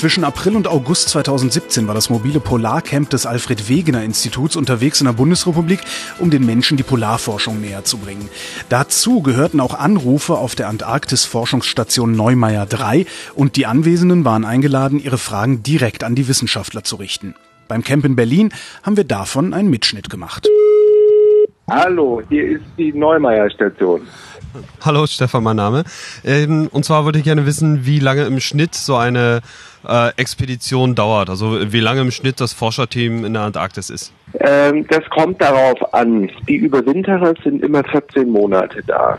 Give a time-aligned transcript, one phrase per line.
[0.00, 5.04] Zwischen April und August 2017 war das mobile Polarcamp des Alfred Wegener Instituts unterwegs in
[5.04, 5.80] der Bundesrepublik,
[6.18, 8.30] um den Menschen die Polarforschung näher zu bringen.
[8.70, 15.18] Dazu gehörten auch Anrufe auf der Antarktis-Forschungsstation Neumeier 3 und die Anwesenden waren eingeladen, ihre
[15.18, 17.34] Fragen direkt an die Wissenschaftler zu richten.
[17.68, 20.48] Beim Camp in Berlin haben wir davon einen Mitschnitt gemacht.
[21.68, 24.00] Hallo, hier ist die Neumeier Station.
[24.80, 25.84] Hallo, Stefan, mein Name.
[26.24, 29.42] Ähm, und zwar würde ich gerne wissen, wie lange im Schnitt so eine
[29.86, 31.30] äh, Expedition dauert.
[31.30, 34.12] Also wie lange im Schnitt das Forscherteam in der Antarktis ist.
[34.38, 36.30] Ähm, das kommt darauf an.
[36.48, 39.18] Die Überwinterer sind immer 14 Monate da.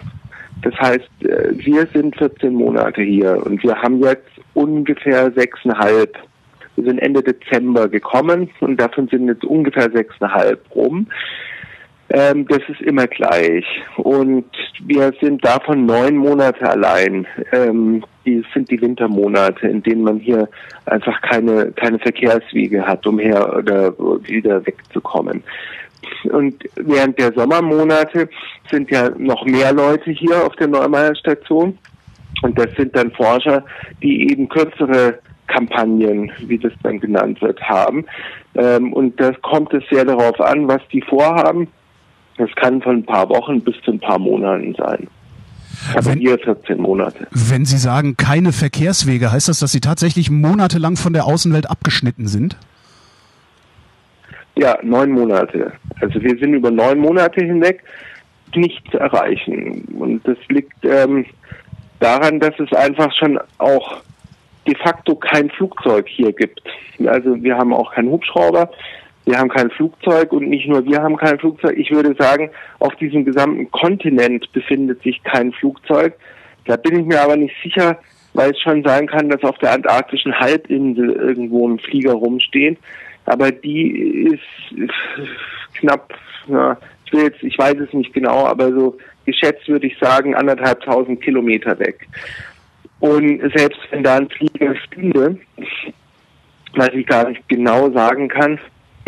[0.62, 6.18] Das heißt, äh, wir sind 14 Monate hier und wir haben jetzt ungefähr sechseinhalb.
[6.76, 11.08] Wir sind Ende Dezember gekommen und davon sind jetzt ungefähr sechseinhalb rum.
[12.14, 13.66] Ähm, das ist immer gleich.
[13.98, 14.46] Und
[14.84, 17.26] wir sind davon neun Monate allein.
[17.54, 20.50] Ähm, die sind die Wintermonate, in denen man hier
[20.86, 23.94] einfach keine, keine Verkehrswege hat, um her oder
[24.28, 25.42] wieder wegzukommen.
[26.32, 28.30] Und während der Sommermonate
[28.70, 31.78] sind ja noch mehr Leute hier auf der Neumeier Station.
[32.42, 33.64] Und das sind dann Forscher,
[34.02, 38.06] die eben kürzere Kampagnen, wie das dann genannt wird, haben.
[38.56, 41.68] Ähm, und das kommt es sehr darauf an, was die vorhaben.
[42.38, 45.08] Das kann von ein paar Wochen bis zu ein paar Monaten sein.
[45.94, 47.28] Aber wenn, hier 14 Monate.
[47.32, 52.28] Wenn Sie sagen, keine Verkehrswege, heißt das, dass Sie tatsächlich monatelang von der Außenwelt abgeschnitten
[52.28, 52.58] sind?
[54.56, 55.72] Ja, neun Monate.
[56.02, 57.84] Also wir sind über neun Monate hinweg
[58.56, 59.86] nicht zu erreichen.
[59.98, 61.26] Und das liegt ähm,
[62.00, 64.02] daran, dass es einfach schon auch
[64.68, 66.62] de facto kein Flugzeug hier gibt.
[67.06, 68.70] Also wir haben auch keinen Hubschrauber,
[69.26, 71.78] wir haben kein Flugzeug und nicht nur wir haben kein Flugzeug.
[71.78, 72.50] Ich würde sagen,
[72.80, 76.16] auf diesem gesamten Kontinent befindet sich kein Flugzeug.
[76.66, 78.00] Da bin ich mir aber nicht sicher,
[78.34, 82.78] weil es schon sein kann, dass auf der antarktischen Halbinsel irgendwo ein Flieger rumsteht.
[83.26, 84.92] Aber die ist
[85.76, 86.14] knapp,
[86.48, 90.34] ja, ich will jetzt, ich weiß es nicht genau, aber so geschätzt würde ich sagen,
[90.34, 92.08] anderthalbtausend Kilometer weg.
[93.00, 95.38] Und selbst wenn da ein Flieger stünde,
[96.76, 98.60] was ich gar nicht genau sagen kann,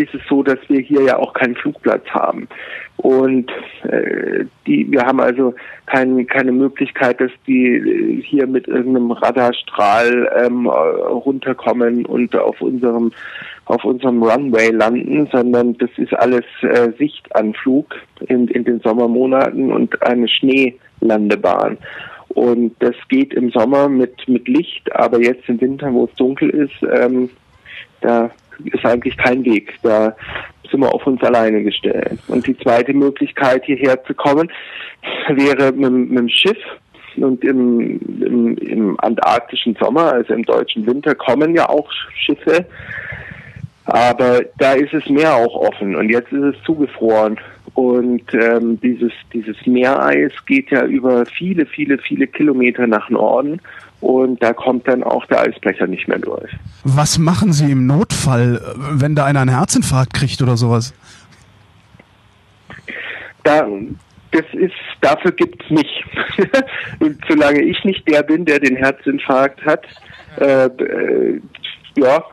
[0.04, 2.48] ist es so, dass wir hier ja auch keinen Flugplatz haben.
[2.98, 3.52] Und
[3.84, 5.54] äh, die, wir haben also
[5.86, 13.12] kein, keine Möglichkeit, dass die hier mit irgendeinem Radarstrahl ähm, runterkommen und auf unserem
[13.66, 17.96] auf unserem Runway landen, sondern das ist alles äh, Sichtanflug
[18.28, 21.78] in, in den Sommermonaten und eine Schneelandebahn.
[22.30, 26.50] Und das geht im Sommer mit, mit Licht, aber jetzt im Winter, wo es dunkel
[26.50, 27.30] ist, ähm,
[28.02, 28.32] da
[28.66, 29.74] ist eigentlich kein Weg.
[29.84, 30.16] Da
[30.70, 32.20] sind wir auf uns alleine gestellt.
[32.28, 34.52] Und die zweite Möglichkeit, hierher zu kommen,
[35.30, 36.58] wäre mit, mit dem Schiff.
[37.16, 42.66] Und im, im, im antarktischen Sommer, also im deutschen Winter, kommen ja auch Schiffe.
[43.86, 47.38] Aber da ist es Meer auch offen und jetzt ist es zugefroren.
[47.76, 53.60] Und ähm, dieses, dieses Meereis geht ja über viele, viele, viele Kilometer nach Norden
[54.04, 56.52] und da kommt dann auch der Eisbrecher nicht mehr durch.
[56.84, 60.94] Was machen Sie im Notfall, wenn da einer einen Herzinfarkt kriegt oder sowas?
[63.46, 63.66] Da,
[64.32, 66.04] das ist, dafür gibt's mich.
[67.00, 69.86] und solange ich nicht der bin, der den Herzinfarkt hat,
[70.38, 71.42] äh, äh,
[71.96, 72.24] ja,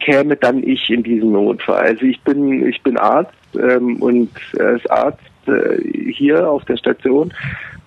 [0.00, 1.84] käme dann ich in diesen Notfall.
[1.84, 7.32] Also ich bin, ich bin Arzt ähm, und als Arzt äh, hier auf der Station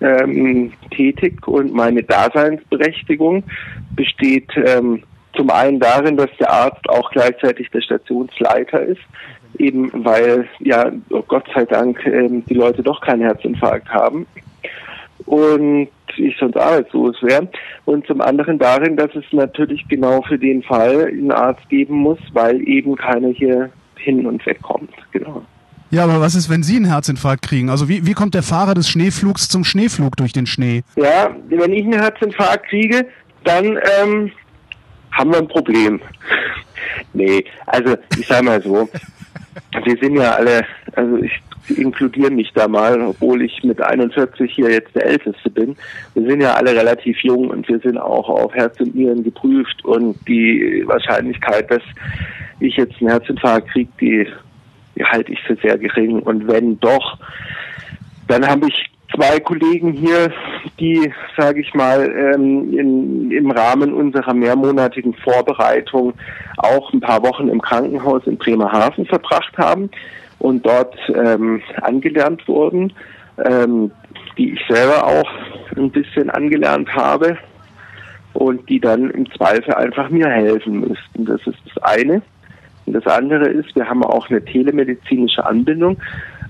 [0.00, 3.44] ähm, tätig und meine Daseinsberechtigung
[3.94, 5.02] besteht ähm,
[5.36, 9.00] zum einen darin, dass der Arzt auch gleichzeitig der Stationsleiter ist,
[9.58, 14.26] eben weil ja oh Gott sei Dank ähm, die Leute doch keinen Herzinfarkt haben
[15.26, 17.48] und ich sonst arbeitslos wäre.
[17.84, 22.18] Und zum anderen darin, dass es natürlich genau für den Fall einen Arzt geben muss,
[22.32, 24.90] weil eben keiner hier hin und weg kommt.
[25.12, 25.42] Genau.
[25.90, 27.68] Ja, aber was ist, wenn Sie einen Herzinfarkt kriegen?
[27.68, 30.82] Also wie, wie kommt der Fahrer des Schneeflugs zum Schneeflug durch den Schnee?
[30.94, 33.06] Ja, wenn ich einen Herzinfarkt kriege,
[33.42, 34.30] dann ähm,
[35.10, 36.00] haben wir ein Problem.
[37.12, 38.88] nee, also ich sage mal so,
[39.84, 40.64] wir sind ja alle,
[40.94, 41.32] also ich
[41.76, 45.76] inkludiere mich da mal, obwohl ich mit 41 hier jetzt der Älteste bin.
[46.14, 49.84] Wir sind ja alle relativ jung und wir sind auch auf Herz und Nieren geprüft
[49.84, 51.82] und die Wahrscheinlichkeit, dass
[52.60, 54.30] ich jetzt einen Herzinfarkt kriege, die, die
[55.04, 56.20] halte ich für sehr gering.
[56.20, 57.18] Und wenn doch,
[58.28, 60.32] dann habe ich zwei Kollegen hier,
[60.78, 66.14] die, sage ich mal, ähm, in, im Rahmen unserer mehrmonatigen Vorbereitung
[66.56, 69.90] auch ein paar Wochen im Krankenhaus in Bremerhaven verbracht haben
[70.38, 72.92] und dort ähm, angelernt wurden,
[73.44, 73.90] ähm,
[74.38, 75.30] die ich selber auch
[75.76, 77.36] ein bisschen angelernt habe
[78.32, 81.24] und die dann im Zweifel einfach mir helfen müssten.
[81.24, 82.22] Das ist das eine.
[82.90, 85.96] Und das andere ist, wir haben auch eine telemedizinische Anbindung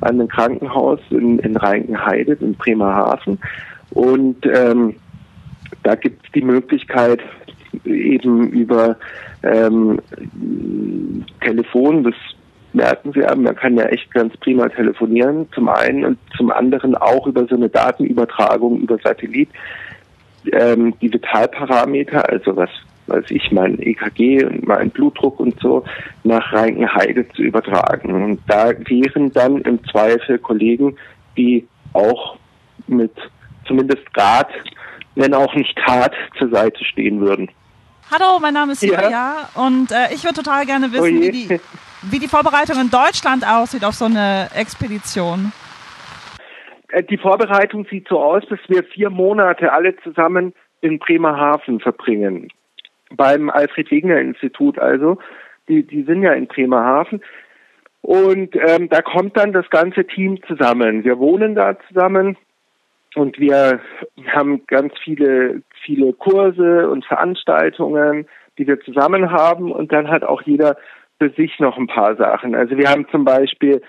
[0.00, 3.38] an ein Krankenhaus in, in Reinkenheide, in Bremerhaven.
[3.90, 4.96] Und ähm,
[5.82, 7.20] da gibt es die Möglichkeit,
[7.84, 8.96] eben über
[9.42, 10.00] ähm,
[11.42, 12.14] Telefon, das
[12.72, 16.94] merken Sie ja, man kann ja echt ganz prima telefonieren, zum einen und zum anderen
[16.94, 19.50] auch über so eine Datenübertragung über Satellit,
[20.52, 22.70] ähm, die Vitalparameter, also was
[23.06, 25.84] weiß ich, mein EKG und mein Blutdruck und so
[26.24, 28.12] nach Reinkenheide zu übertragen.
[28.12, 30.96] Und da wären dann im Zweifel Kollegen,
[31.36, 32.36] die auch
[32.86, 33.12] mit
[33.66, 34.48] zumindest Rat,
[35.14, 37.50] wenn auch nicht Tat, zur Seite stehen würden.
[38.10, 39.48] Hallo, mein Name ist Julia ja.
[39.54, 41.60] und äh, ich würde total gerne wissen, wie, die,
[42.10, 45.52] wie die Vorbereitung in Deutschland aussieht auf so eine Expedition.
[46.88, 52.48] Äh, die Vorbereitung sieht so aus, dass wir vier Monate alle zusammen in Bremerhaven verbringen
[53.16, 55.18] beim Alfred Wegener Institut also.
[55.68, 57.22] Die, die sind ja in Bremerhaven.
[58.02, 61.04] Und ähm, da kommt dann das ganze Team zusammen.
[61.04, 62.36] Wir wohnen da zusammen
[63.14, 63.80] und wir
[64.32, 68.26] haben ganz viele, viele Kurse und Veranstaltungen,
[68.58, 69.70] die wir zusammen haben.
[69.70, 70.76] Und dann hat auch jeder
[71.18, 72.54] für sich noch ein paar Sachen.
[72.54, 73.82] Also wir haben zum Beispiel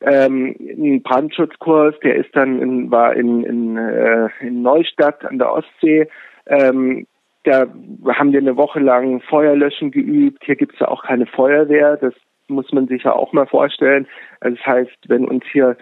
[0.00, 5.52] ähm, einen Brandschutzkurs, der ist dann in, war in, in, äh, in Neustadt an der
[5.52, 6.08] Ostsee.
[6.46, 7.06] Ähm,
[7.44, 7.66] da
[8.14, 10.44] haben wir eine Woche lang Feuerlöschen geübt.
[10.44, 11.96] Hier gibt es ja auch keine Feuerwehr.
[11.96, 12.14] Das
[12.48, 14.06] muss man sich ja auch mal vorstellen.
[14.40, 15.76] Also das heißt, wenn uns hier,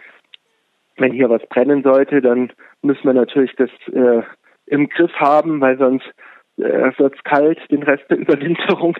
[0.96, 2.52] wenn hier was brennen sollte, dann
[2.82, 4.22] müssen wir natürlich das äh,
[4.66, 6.06] im Griff haben, weil sonst
[6.58, 8.96] äh, wird es kalt den Rest der Überwinterung.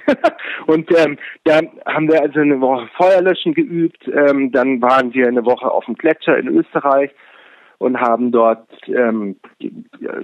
[0.66, 4.06] und ähm, da haben wir also eine Woche Feuerlöschen geübt.
[4.08, 7.10] Ähm, dann waren wir eine Woche auf dem Gletscher in Österreich
[7.80, 9.36] und haben dort ähm,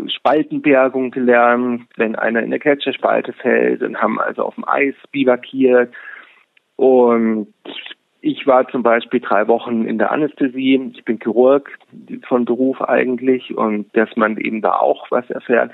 [0.09, 5.91] Spaltenbergung gelernt, wenn einer in der Gletscherspalte fällt und haben also auf dem Eis bivakiert.
[6.77, 7.55] Und
[8.21, 10.93] ich war zum Beispiel drei Wochen in der Anästhesie.
[10.93, 11.71] Ich bin Chirurg
[12.29, 15.73] von Beruf eigentlich und dass man eben da auch was erfährt.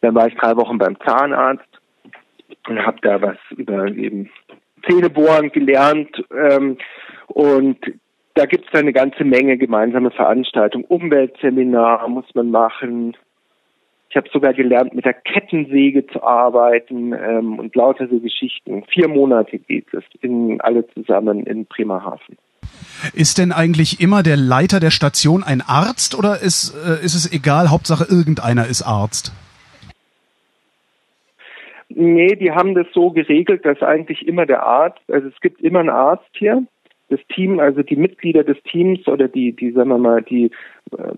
[0.00, 1.68] Dann war ich drei Wochen beim Zahnarzt
[2.68, 4.30] und habe da was über eben
[4.88, 6.24] Zähnebohren gelernt.
[6.34, 6.78] Ähm,
[7.26, 7.78] und
[8.38, 10.84] da gibt es eine ganze Menge gemeinsame Veranstaltungen.
[10.84, 13.16] Umweltseminar muss man machen.
[14.10, 18.84] Ich habe sogar gelernt, mit der Kettensäge zu arbeiten ähm, und lauter so Geschichten.
[18.92, 22.38] Vier Monate geht es in, alle zusammen in Bremerhaven.
[23.12, 27.30] Ist denn eigentlich immer der Leiter der Station ein Arzt oder ist, äh, ist es
[27.32, 29.32] egal, Hauptsache irgendeiner ist Arzt?
[31.88, 35.80] Nee, die haben das so geregelt, dass eigentlich immer der Arzt, also es gibt immer
[35.80, 36.62] einen Arzt hier,
[37.08, 40.50] das Team, also die Mitglieder des Teams oder die, die sagen wir mal, die
[40.92, 41.14] äh,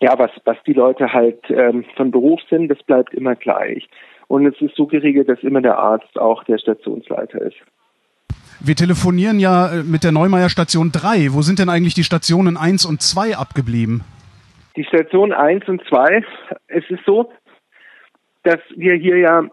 [0.00, 3.88] ja, was, was die Leute halt ähm, von Beruf sind, das bleibt immer gleich.
[4.26, 7.56] Und es ist so geregelt, dass immer der Arzt auch der Stationsleiter ist.
[8.60, 11.32] Wir telefonieren ja äh, mit der Neumeier Station 3.
[11.32, 14.02] Wo sind denn eigentlich die Stationen 1 und 2 abgeblieben?
[14.76, 16.24] Die Station 1 und 2,
[16.66, 17.30] es ist so,
[18.42, 19.44] dass wir hier ja,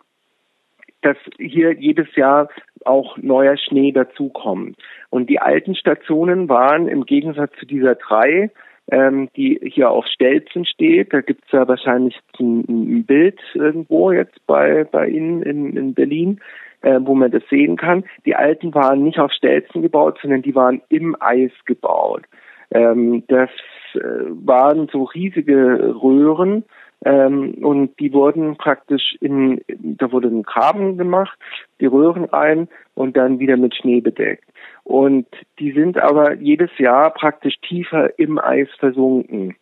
[1.01, 2.49] dass hier jedes Jahr
[2.85, 4.77] auch neuer Schnee dazukommt.
[5.09, 8.51] Und die alten Stationen waren im Gegensatz zu dieser drei,
[8.91, 14.45] ähm, die hier auf Stelzen steht, da gibt's ja wahrscheinlich ein, ein, Bild irgendwo jetzt
[14.47, 16.41] bei, bei Ihnen in, in Berlin,
[16.81, 18.03] äh, wo man das sehen kann.
[18.25, 22.23] Die alten waren nicht auf Stelzen gebaut, sondern die waren im Eis gebaut.
[22.71, 23.49] Ähm, das
[23.93, 26.63] äh, waren so riesige Röhren,
[27.03, 31.37] ähm, und die wurden praktisch in, da wurde ein Graben gemacht,
[31.79, 34.45] die Röhren rein und dann wieder mit Schnee bedeckt.
[34.83, 35.25] Und
[35.59, 39.55] die sind aber jedes Jahr praktisch tiefer im Eis versunken.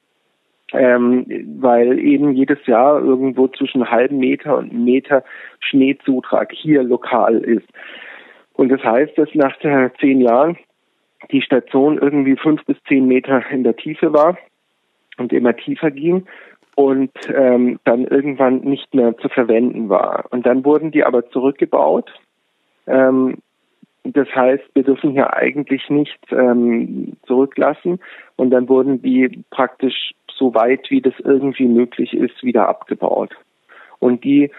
[0.72, 1.26] Ähm,
[1.60, 5.24] weil eben jedes Jahr irgendwo zwischen einem halben Meter und einem Meter
[5.62, 7.68] Schneezutrag hier lokal ist.
[8.54, 9.58] Und das heißt, dass nach
[10.00, 10.58] zehn Jahren
[11.32, 14.38] die Station irgendwie fünf bis zehn Meter in der Tiefe war
[15.18, 16.28] und immer tiefer ging
[16.80, 20.24] und ähm, dann irgendwann nicht mehr zu verwenden war.
[20.30, 22.10] Und dann wurden die aber zurückgebaut.
[22.88, 23.40] Ähm,
[24.06, 28.00] das heißt, wir dürfen hier eigentlich nicht ähm, zurücklassen.
[28.38, 33.36] Und dann wurden die praktisch so weit, wie das irgendwie möglich ist, wieder abgebaut.
[34.00, 34.50] Und die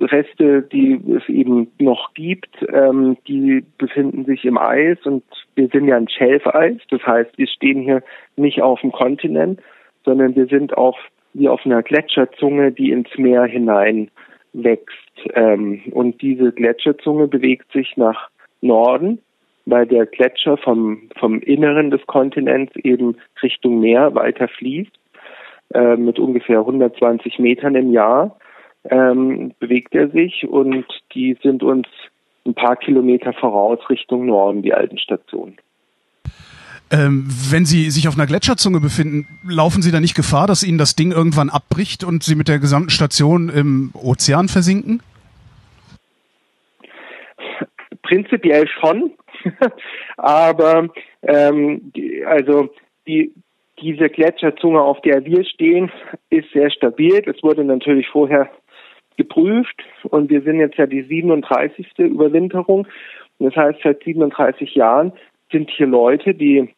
[0.00, 5.24] Reste, die es eben noch gibt, ähm, die befinden sich im Eis und
[5.56, 6.76] wir sind ja ein Schelfeis.
[6.88, 8.04] Das heißt, wir stehen hier
[8.36, 9.60] nicht auf dem Kontinent,
[10.04, 10.96] sondern wir sind auf
[11.34, 14.10] wie auf einer Gletscherzunge, die ins Meer hinein
[14.52, 14.98] wächst.
[15.34, 18.28] Ähm, und diese Gletscherzunge bewegt sich nach
[18.60, 19.20] Norden,
[19.66, 24.92] weil der Gletscher vom, vom Inneren des Kontinents eben Richtung Meer weiter fließt,
[25.74, 28.36] äh, mit ungefähr 120 Metern im Jahr
[28.84, 31.86] ähm, bewegt er sich und die sind uns
[32.44, 35.56] ein paar Kilometer voraus Richtung Norden, die alten Stationen.
[36.92, 40.76] Ähm, wenn Sie sich auf einer Gletscherzunge befinden, laufen Sie da nicht Gefahr, dass Ihnen
[40.76, 45.00] das Ding irgendwann abbricht und Sie mit der gesamten Station im Ozean versinken?
[48.02, 49.12] Prinzipiell schon,
[50.18, 50.90] aber
[51.22, 51.92] ähm,
[52.26, 52.68] also
[53.06, 53.32] die,
[53.80, 55.90] diese Gletscherzunge, auf der wir stehen,
[56.28, 57.22] ist sehr stabil.
[57.24, 58.50] Es wurde natürlich vorher
[59.16, 61.86] geprüft und wir sind jetzt ja die 37.
[61.96, 62.86] Überwinterung.
[63.38, 65.12] Das heißt, seit 37 Jahren
[65.50, 66.68] sind hier Leute, die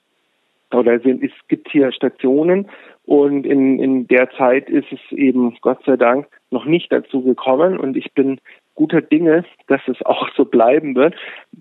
[0.74, 2.68] oder sind, es gibt hier Stationen
[3.04, 7.78] und in, in der Zeit ist es eben Gott sei Dank noch nicht dazu gekommen
[7.78, 8.40] und ich bin
[8.74, 11.14] guter Dinge, dass es auch so bleiben wird.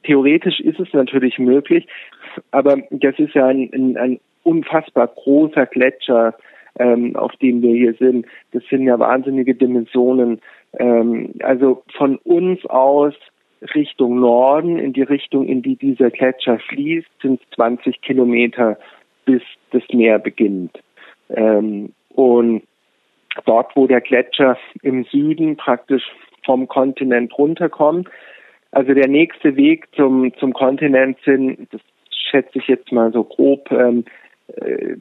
[0.03, 1.88] Theoretisch ist es natürlich möglich,
[2.51, 6.36] aber das ist ja ein, ein, ein unfassbar großer Gletscher,
[6.79, 8.25] ähm, auf dem wir hier sind.
[8.51, 10.41] Das sind ja wahnsinnige Dimensionen.
[10.79, 13.13] Ähm, also von uns aus
[13.75, 18.77] Richtung Norden, in die Richtung, in die dieser Gletscher fließt, sind 20 Kilometer
[19.25, 20.80] bis das Meer beginnt.
[21.30, 22.63] Ähm, und
[23.46, 26.03] dort, wo der Gletscher im Süden praktisch
[26.46, 28.10] vom Kontinent runterkommt,
[28.72, 33.72] also der nächste Weg zum, zum Kontinent sind, das schätze ich jetzt mal so grob,
[33.72, 34.03] ähm,
[34.48, 34.96] äh,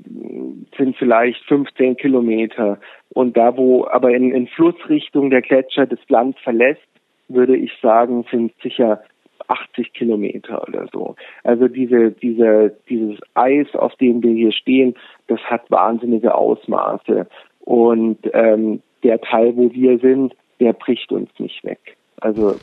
[0.76, 2.78] sind vielleicht 15 Kilometer.
[3.10, 6.80] Und da, wo aber in, in Flussrichtung der Gletscher das Land verlässt,
[7.28, 9.02] würde ich sagen, sind sicher
[9.48, 11.16] 80 Kilometer oder so.
[11.44, 14.94] Also diese, diese, dieses Eis, auf dem wir hier stehen,
[15.28, 17.26] das hat wahnsinnige Ausmaße.
[17.60, 21.96] Und ähm, der Teil, wo wir sind, der bricht uns nicht weg.
[22.20, 22.56] Also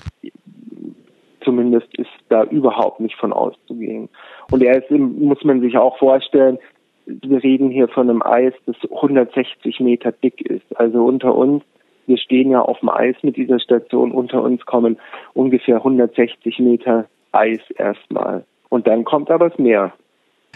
[1.42, 4.10] zumindest ist da überhaupt nicht von auszugehen.
[4.52, 6.58] Und er ist, muss man sich auch vorstellen,
[7.06, 10.80] wir reden hier von einem Eis, das 160 Meter dick ist.
[10.80, 11.64] Also unter uns
[12.10, 14.12] wir stehen ja auf dem Eis mit dieser Station.
[14.12, 14.98] Unter uns kommen
[15.34, 18.44] ungefähr 160 Meter Eis erstmal.
[18.70, 19.94] Und dann kommt aber das Meer.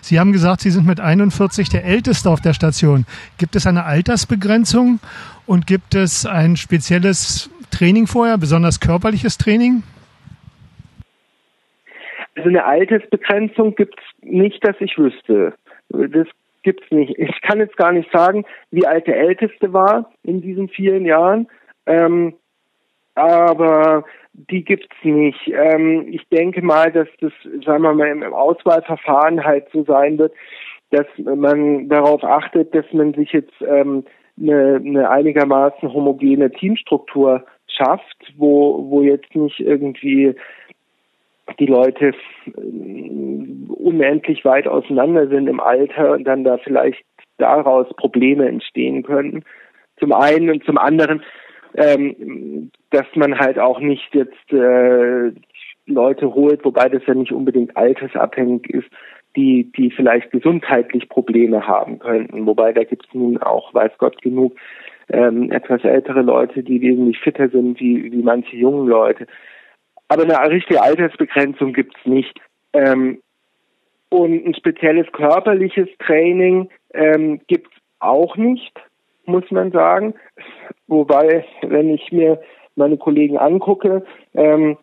[0.02, 3.06] Sie haben gesagt, Sie sind mit 41 der Älteste auf der Station.
[3.38, 5.00] Gibt es eine Altersbegrenzung
[5.46, 9.84] und gibt es ein spezielles Training vorher, besonders körperliches Training?
[12.36, 15.54] Also eine Altersbegrenzung gibt es nicht, dass ich wüsste.
[15.90, 16.28] Das
[16.64, 17.18] gibt's nicht.
[17.18, 21.48] Ich kann jetzt gar nicht sagen, wie alt der Älteste war in diesen vielen Jahren,
[21.86, 22.34] ähm,
[23.16, 25.48] aber die gibt's nicht.
[25.48, 30.34] Ähm, ich denke mal, dass das, sagen wir mal, im Auswahlverfahren halt so sein wird,
[30.90, 34.04] dass man darauf achtet, dass man sich jetzt ähm,
[34.40, 40.36] eine, eine einigermaßen homogene Teamstruktur schafft, wo, wo jetzt nicht irgendwie
[41.60, 42.14] die Leute
[43.84, 47.04] unendlich weit auseinander sind im Alter und dann da vielleicht
[47.38, 49.44] daraus Probleme entstehen könnten.
[50.00, 51.24] Zum einen und zum anderen,
[51.76, 55.32] ähm, dass man halt auch nicht jetzt äh,
[55.86, 58.90] Leute holt, wobei das ja nicht unbedingt altersabhängig ist,
[59.36, 62.46] die, die vielleicht gesundheitlich Probleme haben könnten.
[62.46, 64.56] Wobei da gibt es nun auch, weiß Gott, genug
[65.10, 69.26] ähm, etwas ältere Leute, die wesentlich fitter sind wie, wie manche jungen Leute.
[70.08, 72.40] Aber eine richtige Altersbegrenzung gibt es nicht.
[72.74, 73.20] Ähm,
[74.14, 78.72] und ein spezielles körperliches Training ähm, gibt es auch nicht,
[79.26, 80.14] muss man sagen.
[80.86, 82.40] Wobei, wenn ich mir
[82.76, 84.06] meine Kollegen angucke,
[84.36, 84.78] ähm,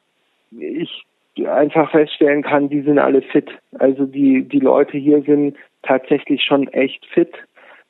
[0.58, 1.04] ich
[1.46, 3.48] einfach feststellen kann, die sind alle fit.
[3.78, 7.32] Also die, die Leute hier sind tatsächlich schon echt fit.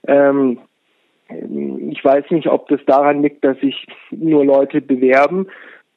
[0.06, 0.59] Ähm,
[1.90, 5.47] ich weiß nicht, ob das daran liegt, dass sich nur Leute bewerben,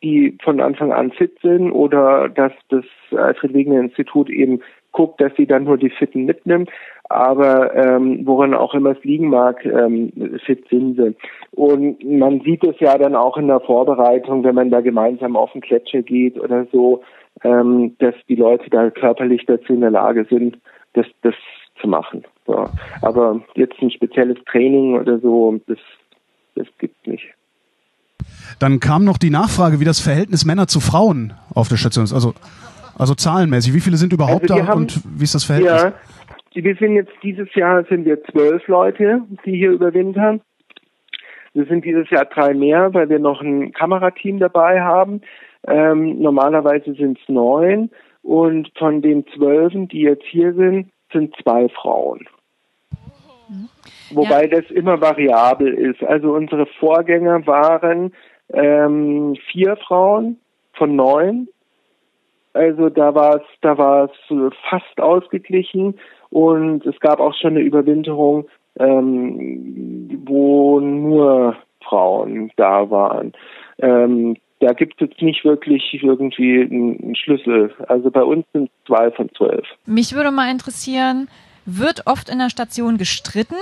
[0.03, 4.61] die von Anfang an fit sind oder dass das Alfred Wegener Institut eben
[4.93, 6.69] guckt, dass sie dann nur die Fitten mitnimmt.
[7.09, 10.13] Aber ähm, woran auch immer es liegen mag, ähm,
[10.45, 11.15] fit sind sie.
[11.51, 15.51] Und man sieht es ja dann auch in der Vorbereitung, wenn man da gemeinsam auf
[15.51, 17.03] den Gletscher geht oder so,
[17.43, 20.57] ähm, dass die Leute da körperlich dazu in der Lage sind,
[20.93, 21.35] das, das
[21.81, 22.23] zu machen.
[22.47, 22.65] So.
[23.01, 25.79] Aber jetzt ein spezielles Training oder so, das,
[26.55, 27.25] das gibt's nicht.
[28.59, 32.13] Dann kam noch die Nachfrage, wie das Verhältnis Männer zu Frauen auf der Station ist.
[32.13, 32.33] Also,
[32.97, 35.81] also zahlenmäßig, wie viele sind überhaupt also da haben, und wie ist das Verhältnis?
[35.81, 35.93] Ja,
[36.53, 40.41] wir sind jetzt dieses Jahr sind wir zwölf Leute, die hier überwintern.
[41.53, 45.21] Wir sind dieses Jahr drei mehr, weil wir noch ein Kamerateam dabei haben.
[45.67, 47.89] Ähm, normalerweise sind es neun
[48.21, 52.27] und von den zwölfen, die jetzt hier sind, sind zwei Frauen.
[53.49, 53.69] Mhm.
[54.11, 54.59] Wobei ja.
[54.59, 56.03] das immer variabel ist.
[56.03, 58.13] Also unsere Vorgänger waren
[58.51, 60.37] ähm, vier Frauen
[60.73, 61.47] von neun.
[62.53, 64.09] Also da war es, da war
[64.69, 65.95] fast ausgeglichen
[66.29, 68.47] und es gab auch schon eine Überwinterung,
[68.79, 73.33] ähm, wo nur Frauen da waren.
[73.79, 77.73] Ähm, da gibt es nicht wirklich irgendwie einen Schlüssel.
[77.87, 79.67] Also bei uns sind zwei von zwölf.
[79.85, 81.27] Mich würde mal interessieren,
[81.65, 83.57] wird oft in der Station gestritten?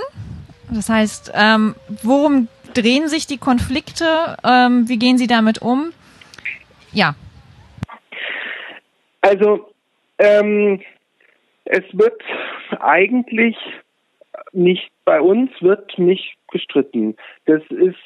[0.70, 4.36] Das heißt, ähm, worum drehen sich die Konflikte?
[4.44, 5.92] Ähm, wie gehen Sie damit um?
[6.92, 7.14] Ja.
[9.22, 9.68] Also
[10.18, 10.80] ähm,
[11.64, 12.20] es wird
[12.80, 13.56] eigentlich
[14.52, 17.16] nicht bei uns wird nicht gestritten.
[17.46, 17.98] Das ist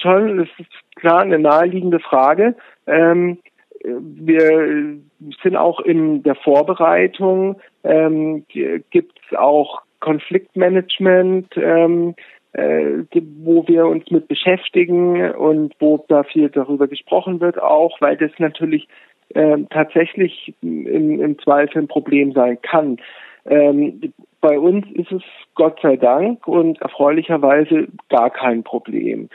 [0.00, 2.56] schon, das ist klar eine naheliegende Frage.
[2.86, 3.38] Ähm,
[3.84, 4.98] wir
[5.42, 12.14] sind auch in der Vorbereitung, ähm, gibt es auch Konfliktmanagement, ähm,
[12.52, 13.02] äh,
[13.42, 18.30] wo wir uns mit beschäftigen und wo da viel darüber gesprochen wird, auch weil das
[18.38, 18.88] natürlich
[19.30, 22.98] äh, tatsächlich im, im Zweifel ein Problem sein kann.
[23.46, 25.22] Ähm, bei uns ist es
[25.54, 29.28] Gott sei Dank und erfreulicherweise gar kein Problem.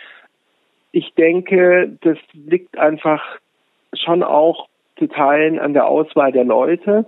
[0.91, 3.23] Ich denke, das liegt einfach
[3.93, 4.67] schon auch
[4.97, 7.05] zu Teilen an der Auswahl der Leute.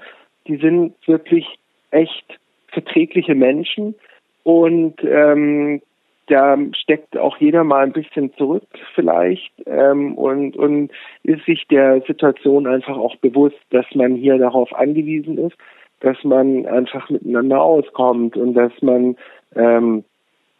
[0.47, 1.45] Die sind wirklich
[1.91, 3.95] echt verträgliche Menschen
[4.43, 5.81] und ähm,
[6.31, 10.91] da steckt auch jeder mal ein bisschen zurück vielleicht ähm, und, und
[11.23, 15.57] ist sich der Situation einfach auch bewusst, dass man hier darauf angewiesen ist,
[15.99, 19.17] dass man einfach miteinander auskommt und dass man
[19.55, 20.05] ähm,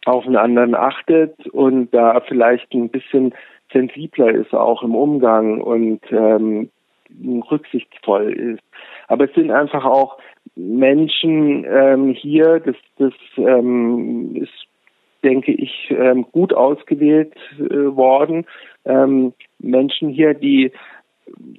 [0.04, 3.34] auf einen anderen achtet und da vielleicht ein bisschen
[3.72, 6.68] sensibler ist auch im Umgang und ähm,
[7.50, 8.62] rücksichtsvoll ist.
[9.08, 10.18] Aber es sind einfach auch
[10.54, 14.66] Menschen ähm, hier, das, das ähm, ist,
[15.24, 18.46] denke ich, ähm, gut ausgewählt äh, worden.
[18.84, 20.72] Ähm, Menschen hier, die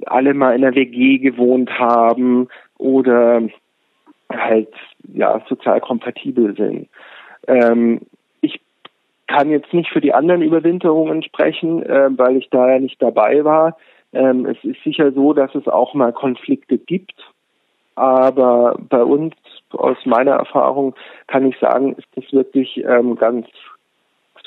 [0.06, 2.48] alle mal in einer WG gewohnt haben
[2.78, 3.42] oder
[4.32, 4.74] halt
[5.14, 6.90] ja sozial kompatibel sind.
[7.48, 8.02] Ähm,
[8.42, 8.60] ich
[9.28, 13.44] kann jetzt nicht für die anderen Überwinterungen sprechen, äh, weil ich da ja nicht dabei
[13.44, 13.78] war.
[14.12, 17.16] Ähm, es ist sicher so, dass es auch mal Konflikte gibt,
[17.96, 19.34] aber bei uns
[19.80, 20.94] aus meiner Erfahrung
[21.28, 23.48] kann ich sagen, ist das wirklich ähm, ganz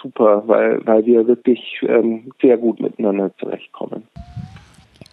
[0.00, 4.06] super, weil, weil wir wirklich ähm, sehr gut miteinander zurechtkommen.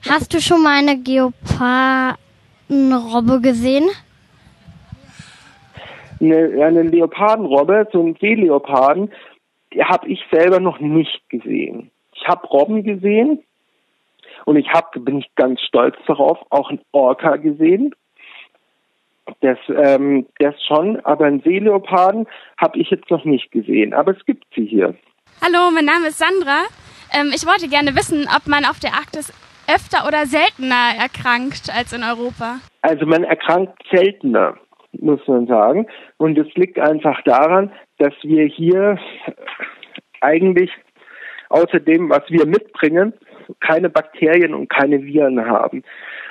[0.09, 3.89] Hast du schon mal eine Geopardenrobbe gesehen?
[6.23, 9.11] eine, eine Leopardenrobbe, so ein Seeleoparden,
[9.81, 11.91] habe ich selber noch nicht gesehen.
[12.15, 13.43] Ich habe Robben gesehen
[14.45, 17.93] und ich habe, bin ich ganz stolz darauf, auch ein Orca gesehen.
[19.41, 23.93] Das, ähm, das schon, aber ein Seeleoparden habe ich jetzt noch nicht gesehen.
[23.93, 24.95] Aber es gibt sie hier.
[25.41, 26.63] Hallo, mein Name ist Sandra.
[27.13, 29.31] Ähm, ich wollte gerne wissen, ob man auf der Arktis
[29.67, 32.59] öfter oder seltener erkrankt als in Europa.
[32.81, 34.57] Also man erkrankt seltener
[34.99, 35.87] muss man sagen.
[36.17, 38.97] Und es liegt einfach daran, dass wir hier
[40.21, 40.71] eigentlich
[41.49, 43.13] außer dem, was wir mitbringen,
[43.59, 45.83] keine Bakterien und keine Viren haben.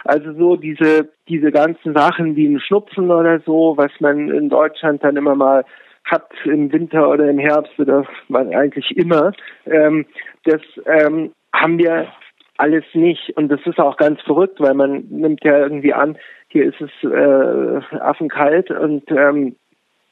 [0.05, 5.05] Also so diese, diese ganzen Sachen wie ein Schnupfen oder so, was man in Deutschland
[5.05, 5.65] dann immer mal
[6.05, 9.33] hat im Winter oder im Herbst oder man eigentlich immer,
[9.67, 10.05] ähm,
[10.45, 12.09] das ähm, haben wir
[12.57, 13.37] alles nicht.
[13.37, 16.91] Und das ist auch ganz verrückt, weil man nimmt ja irgendwie an, hier ist es
[17.03, 19.57] äh, affenkalt und ähm,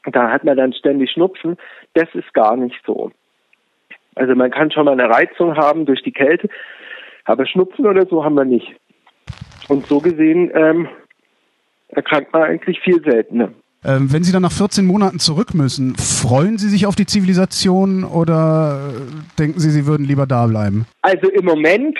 [0.05, 1.57] da hat man dann ständig Schnupfen.
[1.93, 3.11] Das ist gar nicht so.
[4.15, 6.49] Also man kann schon mal eine Reizung haben durch die Kälte,
[7.25, 8.75] aber Schnupfen oder so haben wir nicht.
[9.71, 10.89] Und so gesehen ähm,
[11.87, 13.53] erkrankt man eigentlich viel seltener.
[13.85, 18.03] Ähm, wenn Sie dann nach 14 Monaten zurück müssen, freuen Sie sich auf die Zivilisation
[18.03, 18.91] oder
[19.39, 20.87] denken Sie, Sie würden lieber da bleiben?
[21.03, 21.97] Also im Moment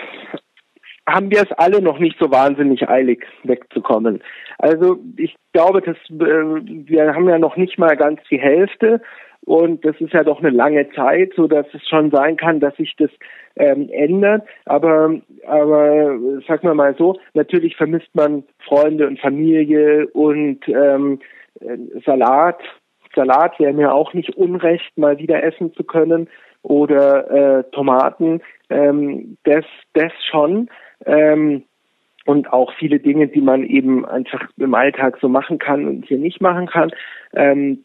[1.08, 4.22] haben wir es alle noch nicht so wahnsinnig eilig wegzukommen.
[4.58, 9.02] Also ich glaube, dass äh, wir haben ja noch nicht mal ganz die Hälfte
[9.46, 12.76] und das ist ja doch eine lange Zeit, so dass es schon sein kann, dass
[12.78, 13.10] sich das
[13.56, 14.48] ähm, ändert.
[14.66, 21.20] Aber aber sag mal mal so, natürlich vermisst man Freunde und Familie und ähm,
[22.06, 22.60] Salat.
[23.16, 26.30] Salat wäre mir auch nicht unrecht, mal wieder essen zu können
[26.62, 28.42] oder äh, Tomaten.
[28.70, 30.70] Ähm, das das schon.
[31.06, 31.64] Ähm,
[32.26, 36.20] und auch viele Dinge, die man eben einfach im Alltag so machen kann und hier
[36.20, 36.92] nicht machen kann,
[37.34, 37.84] ähm,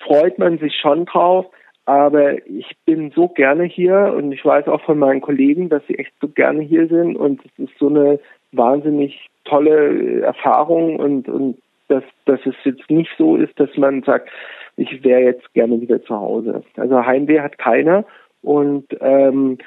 [0.00, 1.46] freut man sich schon drauf.
[1.86, 5.98] Aber ich bin so gerne hier und ich weiß auch von meinen Kollegen, dass sie
[5.98, 8.20] echt so gerne hier sind und es ist so eine
[8.52, 11.58] wahnsinnig tolle Erfahrung und, und
[11.88, 14.30] dass, dass es jetzt nicht so ist, dass man sagt,
[14.76, 16.62] ich wäre jetzt gerne wieder zu Hause.
[16.76, 18.04] Also Heimweh hat keiner
[18.42, 19.58] und ähm,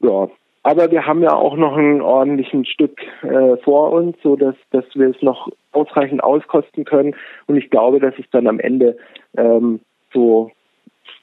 [0.00, 0.28] ja,
[0.62, 4.84] aber wir haben ja auch noch ein ordentlichen Stück äh, vor uns, so dass dass
[4.94, 7.14] wir es noch ausreichend auskosten können.
[7.46, 8.96] Und ich glaube, dass es dann am Ende
[9.36, 9.80] ähm,
[10.12, 10.50] so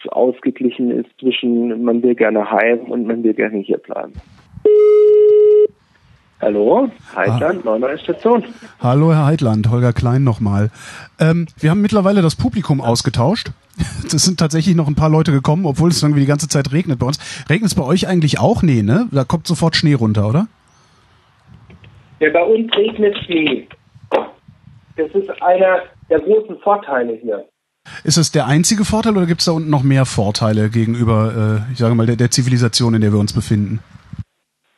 [0.09, 4.13] ausgeglichen ist zwischen man will gerne heim und man will gerne hier bleiben.
[6.41, 7.79] Hallo, Heidland, ah.
[7.79, 8.43] neue Station.
[8.79, 10.69] Hallo, Herr Heidland, Holger Klein nochmal.
[11.19, 13.51] Ähm, wir haben mittlerweile das Publikum ausgetauscht.
[14.05, 16.99] Es sind tatsächlich noch ein paar Leute gekommen, obwohl es irgendwie die ganze Zeit regnet
[16.99, 17.19] bei uns.
[17.49, 18.63] Regnet es bei euch eigentlich auch?
[18.63, 19.09] Nee, ne?
[19.11, 20.47] Da kommt sofort Schnee runter, oder?
[22.19, 23.67] Ja, bei uns regnet Schnee.
[24.97, 27.45] Das ist einer der großen Vorteile hier.
[28.03, 31.71] Ist es der einzige Vorteil oder gibt es da unten noch mehr Vorteile gegenüber, äh,
[31.71, 33.79] ich sage mal, der, der Zivilisation, in der wir uns befinden?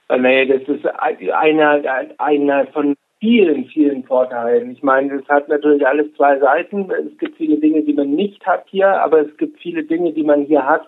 [0.09, 1.81] Äh, nee, das ist einer,
[2.17, 4.71] einer von vielen, vielen Vorteilen.
[4.71, 6.91] Ich meine, es hat natürlich alles zwei Seiten.
[6.91, 10.23] Es gibt viele Dinge, die man nicht hat hier, aber es gibt viele Dinge, die
[10.23, 10.85] man hier hat,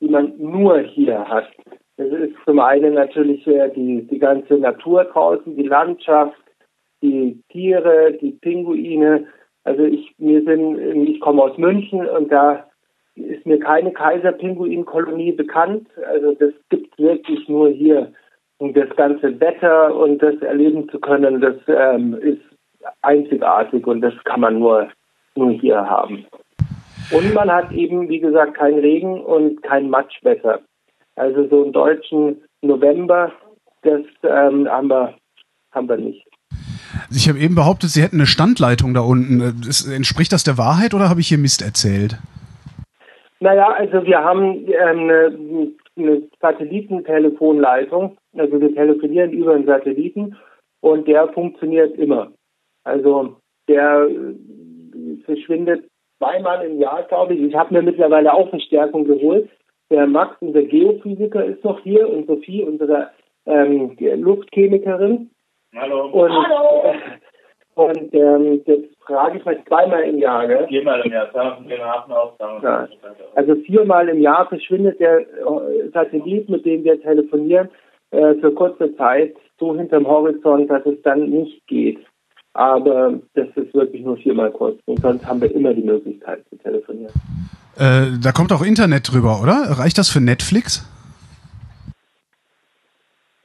[0.00, 1.48] die man nur hier hat.
[1.96, 6.36] Das ist zum einen natürlich äh, die, die ganze Natur draußen, die Landschaft,
[7.02, 9.26] die Tiere, die Pinguine.
[9.64, 12.66] Also ich, mir sind, ich komme aus München und da
[13.14, 15.88] ist mir keine Kaiserpinguinkolonie bekannt.
[16.06, 18.12] Also das gibt wirklich nur hier.
[18.58, 22.42] Und das ganze Wetter und das erleben zu können, das ähm, ist
[23.02, 24.88] einzigartig und das kann man nur,
[25.36, 26.26] nur hier haben.
[27.10, 30.60] Und man hat eben, wie gesagt, kein Regen und kein Matschwetter.
[31.16, 33.32] Also so einen deutschen November,
[33.82, 35.14] das ähm, haben, wir,
[35.72, 36.27] haben wir nicht.
[37.10, 39.40] Ich habe eben behauptet, Sie hätten eine Standleitung da unten.
[39.92, 42.18] Entspricht das der Wahrheit oder habe ich hier Mist erzählt?
[43.40, 48.16] Naja, also wir haben ähm, eine, eine Satellitentelefonleitung.
[48.36, 50.36] Also wir telefonieren über einen Satelliten
[50.80, 52.32] und der funktioniert immer.
[52.84, 53.36] Also
[53.68, 55.84] der äh, verschwindet
[56.18, 57.42] zweimal im Jahr, glaube ich.
[57.42, 59.48] Ich habe mir mittlerweile auch Verstärkung geholt.
[59.90, 63.10] Der Max, unser Geophysiker, ist noch hier und Sophie, unsere
[63.46, 65.30] ähm, Luftchemikerin.
[65.76, 66.06] Hallo.
[66.06, 66.94] Und, Hallo.
[67.74, 70.48] Und ähm, das frage ich mich zweimal im Jahr.
[70.48, 70.66] Gell?
[70.66, 72.12] Viermal im Jahr, Bremerhaven
[72.60, 72.88] ja.
[73.36, 77.68] Also viermal im Jahr verschwindet der äh, Satellit, mit dem wir telefonieren,
[78.10, 81.98] äh, für kurze Zeit so hinterm Horizont, dass es dann nicht geht.
[82.52, 84.80] Aber das ist wirklich nur viermal kurz.
[84.86, 87.12] Und sonst haben wir immer die Möglichkeit zu telefonieren.
[87.76, 89.78] Äh, da kommt auch Internet drüber, oder?
[89.78, 90.84] Reicht das für Netflix?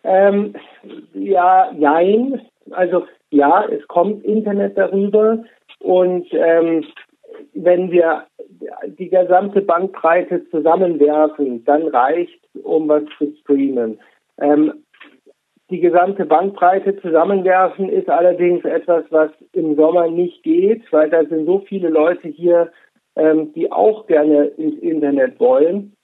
[0.03, 0.55] Ähm,
[1.13, 2.41] ja, nein.
[2.71, 5.43] Also ja, es kommt Internet darüber
[5.79, 6.85] und ähm,
[7.53, 8.25] wenn wir
[8.99, 13.99] die gesamte Bandbreite zusammenwerfen, dann reicht, um was zu streamen.
[14.39, 14.83] Ähm,
[15.69, 21.45] die gesamte Bandbreite zusammenwerfen ist allerdings etwas, was im Sommer nicht geht, weil da sind
[21.45, 22.71] so viele Leute hier,
[23.15, 25.95] ähm, die auch gerne ins Internet wollen,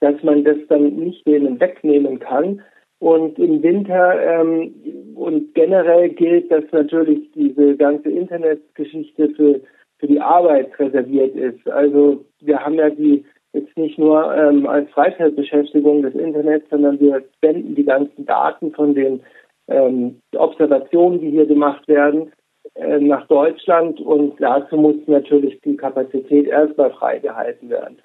[0.00, 2.62] dass man das dann nicht denen wegnehmen kann.
[3.00, 4.74] Und im Winter ähm,
[5.14, 9.60] und generell gilt, dass natürlich diese ganze Internetgeschichte für,
[9.98, 11.68] für die Arbeit reserviert ist.
[11.68, 17.22] Also wir haben ja die jetzt nicht nur ähm, als Freizeitbeschäftigung des Internets, sondern wir
[17.36, 19.20] spenden die ganzen Daten von den
[19.68, 22.32] ähm, Observationen, die hier gemacht werden,
[22.74, 27.98] äh, nach Deutschland und dazu muss natürlich die Kapazität erstmal freigehalten werden.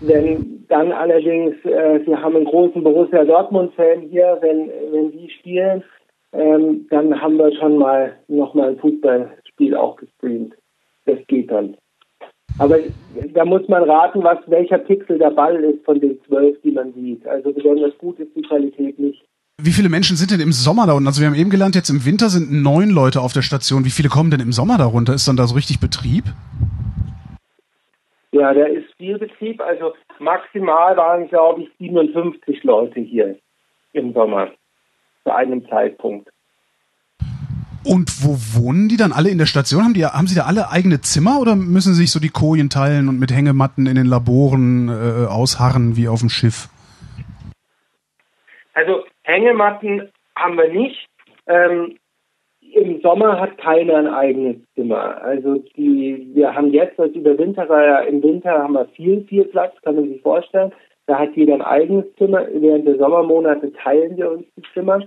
[0.00, 5.82] Wenn dann allerdings, äh, Sie haben einen großen Borussia Dortmund-Fan hier, wenn, wenn die spielen,
[6.32, 10.54] ähm, dann haben wir schon mal nochmal ein Fußballspiel auch gestreamt.
[11.06, 11.76] Das geht dann.
[12.58, 12.78] Aber
[13.34, 16.92] da muss man raten, was welcher Pixel der Ball ist von den zwölf, die man
[16.92, 17.26] sieht.
[17.26, 19.24] Also besonders gut ist die Qualität nicht.
[19.60, 21.08] Wie viele Menschen sind denn im Sommer da unten?
[21.08, 23.84] Also wir haben eben gelernt, jetzt im Winter sind neun Leute auf der Station.
[23.84, 25.14] Wie viele kommen denn im Sommer darunter?
[25.14, 26.24] Ist dann da so richtig Betrieb?
[28.38, 29.60] Ja, da ist viel Betrieb.
[29.60, 33.36] Also maximal waren, glaube ich, 57 Leute hier
[33.92, 34.52] im Sommer
[35.24, 36.28] zu einem Zeitpunkt.
[37.84, 39.82] Und wo wohnen die dann alle in der Station?
[39.82, 42.70] Haben, die, haben sie da alle eigene Zimmer oder müssen sie sich so die Kojen
[42.70, 46.68] teilen und mit Hängematten in den Laboren äh, ausharren wie auf dem Schiff?
[48.74, 51.08] Also Hängematten haben wir nicht.
[51.48, 51.98] Ähm,
[52.78, 55.22] im Sommer hat keiner ein eigenes Zimmer.
[55.22, 59.96] Also die, wir haben jetzt als Überwinterer, im Winter haben wir viel, viel Platz, kann
[59.96, 60.72] man sich vorstellen.
[61.06, 62.46] Da hat jeder ein eigenes Zimmer.
[62.52, 65.00] Während der Sommermonate teilen wir uns die Zimmer.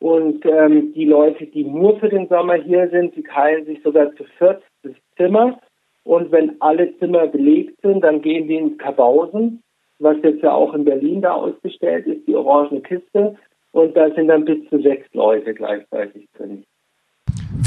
[0.00, 4.14] Und ähm, die Leute, die nur für den Sommer hier sind, die teilen sich sogar
[4.16, 5.60] zu viert das Zimmer.
[6.04, 9.62] Und wenn alle Zimmer belegt sind, dann gehen die ins Kabausen,
[9.98, 13.36] was jetzt ja auch in Berlin da ausgestellt ist, die orangene Kiste.
[13.70, 16.64] Und da sind dann bis zu sechs Leute gleichzeitig drin.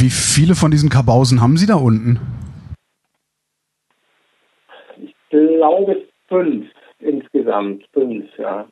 [0.06, 2.20] Wie viele von diesen Kabausen haben Sie da unten?
[5.04, 6.68] Ich glaube fünf
[7.00, 7.86] insgesamt.
[7.92, 8.68] Fünf, ja.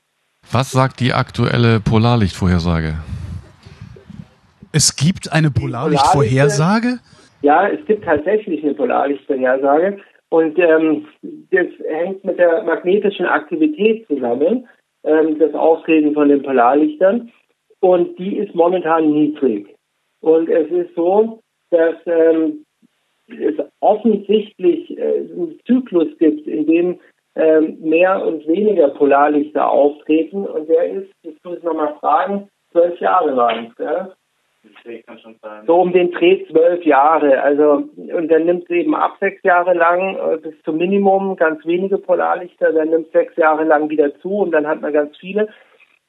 [0.51, 2.99] Was sagt die aktuelle Polarlichtvorhersage?
[4.73, 6.99] Es gibt eine Polarlichtvorhersage?
[7.41, 9.97] Ja, es gibt tatsächlich eine Polarlichtvorhersage.
[10.29, 11.07] Und ähm,
[11.49, 14.67] das hängt mit der magnetischen Aktivität zusammen,
[15.03, 17.31] ähm, das Auftreten von den Polarlichtern.
[17.79, 19.72] Und die ist momentan niedrig.
[20.23, 22.65] Und es ist so, dass ähm,
[23.27, 26.99] es offensichtlich äh, einen Zyklus gibt, in dem
[27.35, 30.45] ähm, mehr und weniger Polarlichter auftreten.
[30.45, 33.73] Und der ist, jetzt muss ich nochmal fragen, zwölf Jahre lang.
[33.79, 34.11] Ja?
[35.67, 37.41] So um den Dreh zwölf Jahre.
[37.41, 41.65] Also und dann nimmt es eben ab sechs Jahre lang äh, bis zum Minimum ganz
[41.65, 45.49] wenige Polarlichter, dann nimmt sechs Jahre lang wieder zu und dann hat man ganz viele.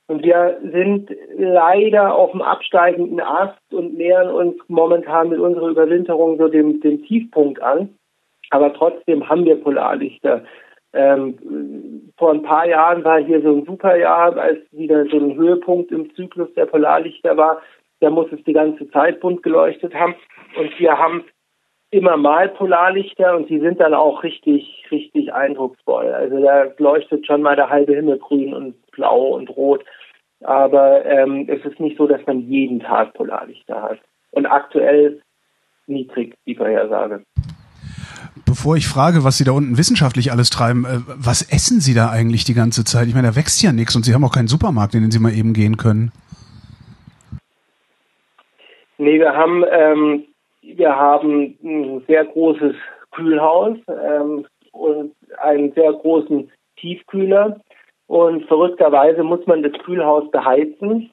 [0.07, 6.37] Und wir sind leider auf dem absteigenden Ast und nähern uns momentan mit unserer Überwinterung
[6.37, 7.97] so dem, dem Tiefpunkt an.
[8.51, 10.45] Aber trotzdem haben wir Polarlichter.
[10.93, 15.35] Ähm, vor ein paar Jahren war hier so ein super Jahr, als wieder so ein
[15.35, 17.63] Höhepunkt im Zyklus der Polarlichter war.
[18.01, 20.15] Da muss es die ganze Zeit bunt geleuchtet haben.
[20.57, 21.25] Und wir haben
[21.91, 26.13] immer mal Polarlichter und die sind dann auch richtig, richtig eindrucksvoll.
[26.13, 29.85] Also da leuchtet schon mal der halbe Himmel grün und blau und rot.
[30.43, 33.99] Aber ähm, es ist nicht so, dass man jeden Tag Polarlichter hat.
[34.31, 35.23] Und aktuell
[35.87, 37.23] niedrig die Vorhersage.
[38.47, 42.11] Bevor ich frage, was Sie da unten wissenschaftlich alles treiben, äh, was essen Sie da
[42.11, 43.09] eigentlich die ganze Zeit?
[43.09, 45.21] Ich meine, da wächst ja nichts und Sie haben auch keinen Supermarkt, in den Sie
[45.21, 46.13] mal eben gehen können.
[48.99, 50.25] Nee, wir haben, ähm,
[50.63, 52.75] wir haben ein sehr großes
[53.13, 57.61] Kühlhaus ähm, und einen sehr großen Tiefkühler.
[58.15, 61.11] Und verrückterweise muss man das Kühlhaus beheizen.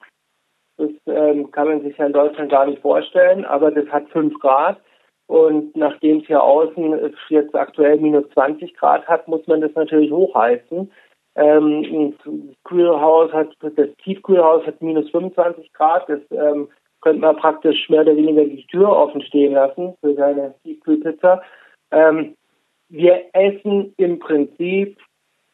[0.78, 4.40] Das ähm, kann man sich ja in Deutschland gar nicht vorstellen, aber das hat 5
[4.40, 4.80] Grad.
[5.26, 10.12] Und nachdem es hier außen jetzt aktuell minus 20 Grad hat, muss man das natürlich
[10.12, 10.92] hochheizen.
[11.34, 16.08] Ähm, das Kühlhaus hat, das Tiefkühlhaus hat minus 25 Grad.
[16.08, 16.70] Das ähm,
[17.02, 21.42] könnte man praktisch mehr oder weniger die Tür offen stehen lassen für seine Tiefkühlpizza.
[21.90, 22.36] Ähm,
[22.90, 25.00] wir essen im Prinzip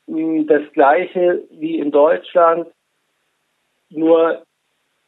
[0.08, 2.68] das Gleiche wie in Deutschland,
[3.90, 4.44] nur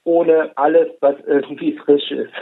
[0.04, 2.34] ohne alles, was irgendwie frisch ist.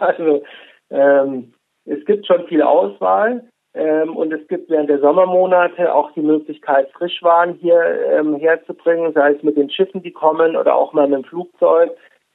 [0.00, 0.42] also
[0.90, 1.52] ähm,
[1.84, 6.90] es gibt schon viel Auswahl ähm, und es gibt während der Sommermonate auch die Möglichkeit,
[6.92, 7.80] Frischwaren hier
[8.10, 11.90] ähm, herzubringen, sei es mit den Schiffen, die kommen oder auch mal mit dem Flugzeug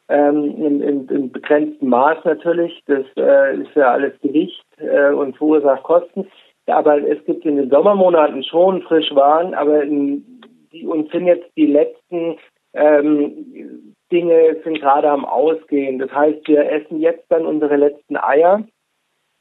[0.08, 2.82] ähm, in, in, in begrenztem Maß natürlich.
[2.86, 6.28] Das äh, ist ja alles Gewicht äh, und verursacht Kosten.
[6.68, 11.68] Aber es gibt in den Sommermonaten schon Frischwaren, aber in, die uns sind jetzt die
[11.68, 12.38] letzten
[12.74, 16.00] ähm, Dinge sind gerade am Ausgehen.
[16.00, 18.64] Das heißt, wir essen jetzt dann unsere letzten Eier,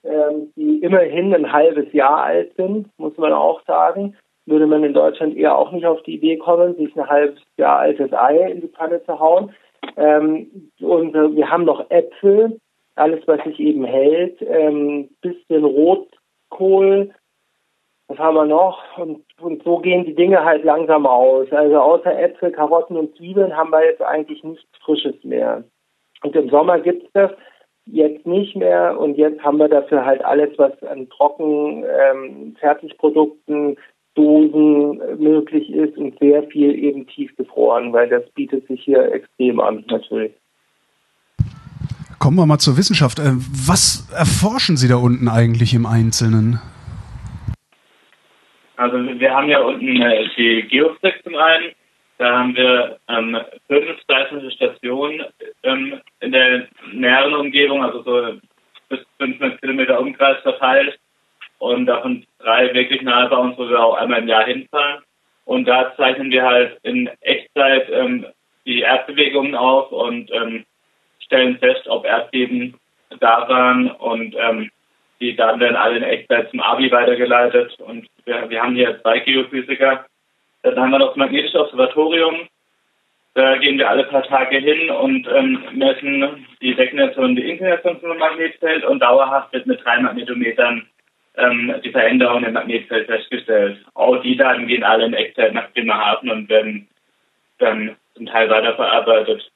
[0.04, 4.16] ähm, die immerhin ein halbes Jahr alt sind, muss man auch sagen.
[4.46, 7.78] Würde man in Deutschland eher auch nicht auf die Idee kommen, sich ein halbes Jahr
[7.78, 9.54] altes Ei in die Pfanne zu hauen.
[9.96, 12.58] Ähm, und äh, wir haben noch Äpfel,
[12.94, 15.64] alles, was sich eben hält, ähm, bisschen
[16.54, 17.10] Rotkohl,
[18.08, 18.98] was haben wir noch?
[18.98, 21.50] Und, und so gehen die Dinge halt langsam aus.
[21.52, 25.64] Also außer Äpfel, Karotten und Zwiebeln haben wir jetzt eigentlich nichts Frisches mehr.
[26.22, 27.30] Und im Sommer gibt's das
[27.86, 33.76] jetzt nicht mehr und jetzt haben wir dafür halt alles, was an Trocken, ähm, Fertigprodukten,
[34.14, 39.84] Dosen möglich ist und sehr viel eben tiefgefroren, weil das bietet sich hier extrem an,
[39.88, 40.32] natürlich.
[42.24, 43.18] Kommen wir mal zur Wissenschaft.
[43.18, 43.36] Äh,
[43.68, 46.58] was erforschen Sie da unten eigentlich im Einzelnen?
[48.78, 51.72] Also wir haben ja unten äh, die Geophysik zum einen.
[52.16, 55.22] Da haben wir ähm, fünf seismische Stationen
[55.64, 58.40] ähm, in der näheren Umgebung, also so
[58.88, 60.98] bis 500 Kilometer Umkreis verteilt
[61.58, 65.02] und davon drei wirklich nahe bei uns, wo wir auch einmal im Jahr hinfahren.
[65.44, 68.24] Und da zeichnen wir halt in Echtzeit ähm,
[68.64, 70.64] die Erdbewegungen auf und ähm,
[71.34, 72.74] stellen fest, ob Erdbeben
[73.18, 74.70] da waren und ähm,
[75.20, 79.18] die Daten werden alle in Echtzeit zum ABI weitergeleitet und wir, wir haben hier zwei
[79.20, 80.04] Geophysiker.
[80.62, 82.48] Dann haben wir das Magnetische Observatorium.
[83.34, 88.00] Da gehen wir alle paar Tage hin und ähm, messen die Deklination und die Inklination
[88.00, 90.86] zum Magnetfeld und dauerhaft wird mit drei Magnetometern
[91.36, 93.84] ähm, die Veränderung im Magnetfeld festgestellt.
[93.94, 96.88] Auch die Daten gehen alle in Echtzeit nach Bremerhaven und werden
[97.58, 99.50] dann zum Teil weiterverarbeitet.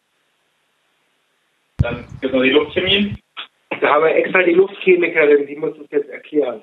[1.82, 3.16] Dann gibt es noch die Luftchemie.
[3.80, 6.62] Da haben wir extra die Luftchemikerin, die muss uns jetzt erklären.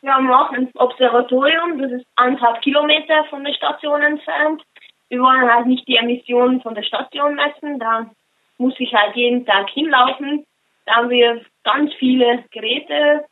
[0.00, 4.62] Wir haben auch ein Observatorium, das ist anderthalb Kilometer von der Station entfernt.
[5.08, 8.10] Wir wollen halt nicht die Emissionen von der Station messen, da
[8.58, 10.44] muss ich halt jeden Tag hinlaufen.
[10.86, 13.24] Da haben wir ganz viele Geräte,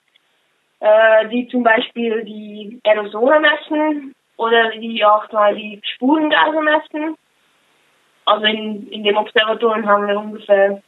[0.79, 7.17] äh, die zum Beispiel die Aerosole messen oder die auch mal die Spurengase messen.
[8.27, 10.83] Also in, in dem Observatorium haben wir ungefähr,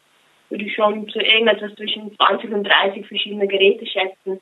[0.52, 4.38] würde ich schon zu irgendetwas zwischen 20 und 30 verschiedene Geräte schätzen.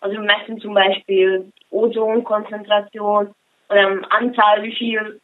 [0.00, 3.32] Also wir messen zum Beispiel Ozonkonzentration
[3.68, 5.20] oder Anzahl, wie viel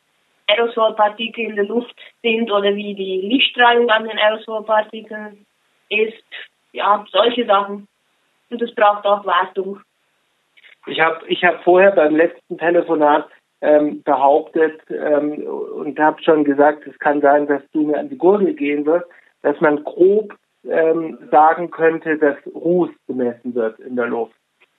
[0.46, 5.44] Aerosolpartikel in der Luft sind oder wie die Lichtstrahlung an den Aerosolpartikeln
[5.88, 6.24] ist.
[6.72, 7.88] Ja, solche Sachen.
[8.48, 9.80] Und das braucht auch Wartung.
[10.86, 13.28] Ich habe ich hab vorher beim letzten Telefonat
[13.60, 18.16] ähm, behauptet ähm, und habe schon gesagt, es kann sein, dass du mir an die
[18.16, 19.06] Gurgel gehen wirst,
[19.42, 24.34] dass man grob ähm, sagen könnte, dass Ruß gemessen wird in der Luft.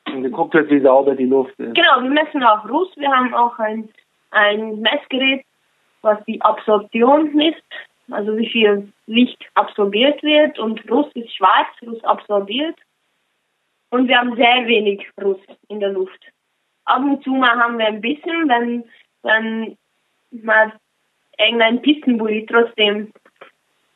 [0.08, 1.76] Und geguckt wird, wie sauber die Luft ist.
[1.76, 2.89] Genau, wir messen auch Ruß.
[2.97, 3.89] Wir haben auch ein,
[4.32, 5.45] ein Messgerät,
[6.02, 7.63] was die Absorption misst,
[8.10, 10.60] also wie viel Licht absorbiert wird.
[10.60, 12.76] Und Ruß ist schwarz, Ruß absorbiert.
[13.91, 16.19] Und wir haben sehr wenig Ruß in der Luft.
[16.86, 18.84] Ab und zu mal haben wir ein bisschen, wenn,
[19.21, 19.78] wenn
[20.32, 20.74] mal
[21.38, 23.12] irgendein Pistenbully trotzdem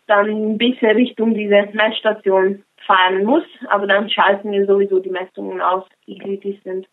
[0.08, 5.62] dann ein bisschen Richtung diese Messstation fahren muss, aber dann schalten wir sowieso die Messungen
[5.62, 6.88] aus, die kritisch sind.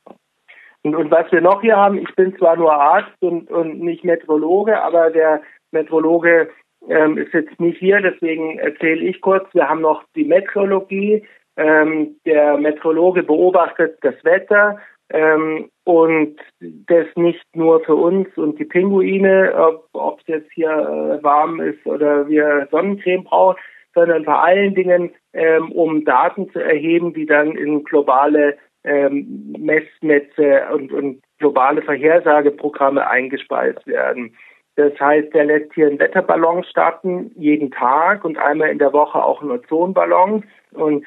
[0.83, 4.05] Und, und was wir noch hier haben, ich bin zwar nur Arzt und, und nicht
[4.05, 6.51] Metrologe, aber der Metrologe
[6.89, 9.47] ähm, ist jetzt nicht hier, deswegen erzähle ich kurz.
[9.55, 11.25] Wir haben noch die Metrologie.
[11.57, 14.79] Ähm, der Metrologe beobachtet das Wetter
[15.13, 19.53] ähm, und das nicht nur für uns und die Pinguine,
[19.93, 23.59] ob es jetzt hier äh, warm ist oder wir Sonnencreme brauchen,
[23.95, 30.63] sondern vor allen Dingen, ähm, um Daten zu erheben, die dann in globale ähm, Messnetze
[30.73, 34.35] und, und globale Vorhersageprogramme eingespeist werden.
[34.77, 39.23] Das heißt, er lässt hier einen Wetterballon starten, jeden Tag und einmal in der Woche
[39.23, 41.05] auch einen Ozonballon und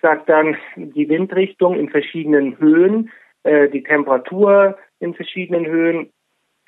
[0.00, 3.10] sagt dann die Windrichtung in verschiedenen Höhen,
[3.48, 6.10] äh, die Temperatur in verschiedenen Höhen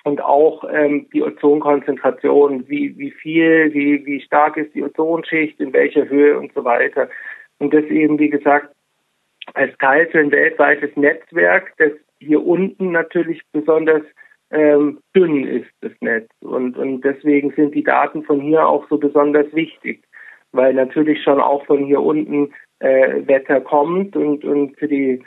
[0.05, 5.73] und auch ähm, die Ozonkonzentration, wie, wie viel, wie, wie stark ist die Ozonschicht, in
[5.73, 7.11] welcher Höhe und so weiter.
[7.59, 8.75] Und das eben, wie gesagt,
[9.55, 14.03] als Teil für ein weltweites Netzwerk, das hier unten natürlich besonders
[14.51, 16.31] ähm, dünn ist, das Netz.
[16.41, 20.03] Und, und deswegen sind die Daten von hier auch so besonders wichtig,
[20.53, 25.23] weil natürlich schon auch von hier unten äh, Wetter kommt und, und für die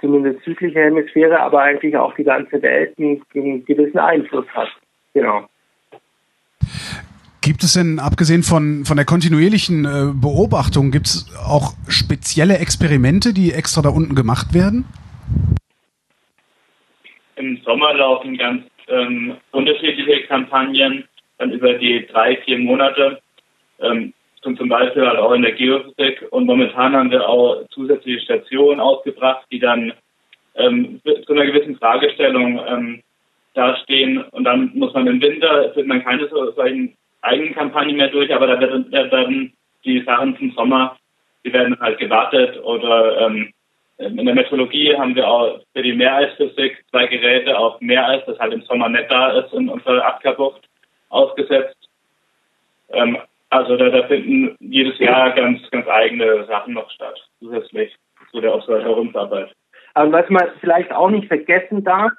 [0.00, 4.68] zumindest südliche Hemisphäre, aber eigentlich auch die ganze Welt einen, einen gewissen Einfluss hat.
[5.14, 5.48] Genau.
[7.40, 13.32] Gibt es denn, abgesehen von, von der kontinuierlichen äh, Beobachtung, gibt es auch spezielle Experimente,
[13.32, 14.84] die extra da unten gemacht werden?
[17.36, 21.04] Im Sommer laufen ganz ähm, unterschiedliche Kampagnen
[21.38, 23.20] dann über die drei, vier Monate.
[23.78, 24.12] Ähm,
[24.54, 26.26] zum Beispiel halt auch in der Geophysik.
[26.30, 29.92] Und momentan haben wir auch zusätzliche Stationen ausgebracht, die dann
[30.56, 33.02] ähm, zu einer gewissen Fragestellung ähm,
[33.54, 34.22] dastehen.
[34.22, 38.32] Und dann muss man im Winter, führt man keine so, solchen eigenen Kampagnen mehr durch,
[38.32, 39.52] aber da werden, werden
[39.84, 40.96] die Sachen zum Sommer,
[41.44, 43.52] die werden halt gewartet oder ähm,
[43.98, 48.52] in der Meteorologie haben wir auch für die Meereisphysik zwei Geräte auf Meereis, das halt
[48.52, 50.68] im Sommer nicht da ist, in unserer Abkehrbucht
[51.08, 51.76] ausgesetzt.
[52.90, 53.16] Ähm,
[53.50, 57.94] also da, da finden jedes Jahr ganz, ganz eigene Sachen noch statt, zusätzlich
[58.30, 59.52] zu der Observatoriumsarbeit.
[59.94, 62.12] Aber was man vielleicht auch nicht vergessen darf,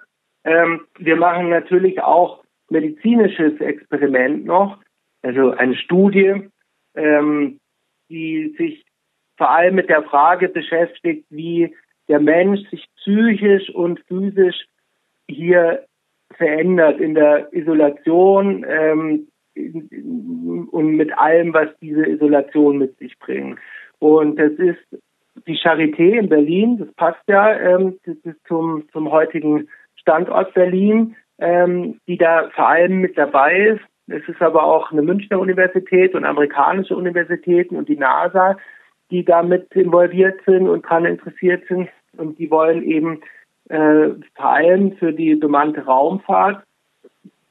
[0.46, 4.80] ähm, wir machen natürlich auch medizinisches Experiment noch,
[5.22, 6.50] also eine Studie,
[6.96, 7.60] ähm,
[8.10, 8.86] die sich
[9.38, 11.76] vor allem mit der Frage beschäftigt, wie
[12.08, 14.66] der Mensch sich psychisch und physisch
[15.30, 15.86] hier
[16.36, 19.28] verändert in der Isolation, ähm,
[20.72, 23.60] und mit allem, was diese Isolation mit sich bringt.
[24.00, 24.80] Und das ist
[25.48, 31.16] die Charité in Berlin, das passt ja ähm, das ist zum, zum heutigen Standort Berlin,
[31.40, 33.82] ähm, die da vor allem mit dabei ist.
[34.08, 38.58] Es ist aber auch eine Münchner Universität und amerikanische Universitäten und die NASA,
[39.12, 41.90] die da mit involviert sind und daran interessiert sind.
[42.18, 43.22] Und die wollen eben
[43.70, 46.64] äh, vor allem für die bemannte Raumfahrt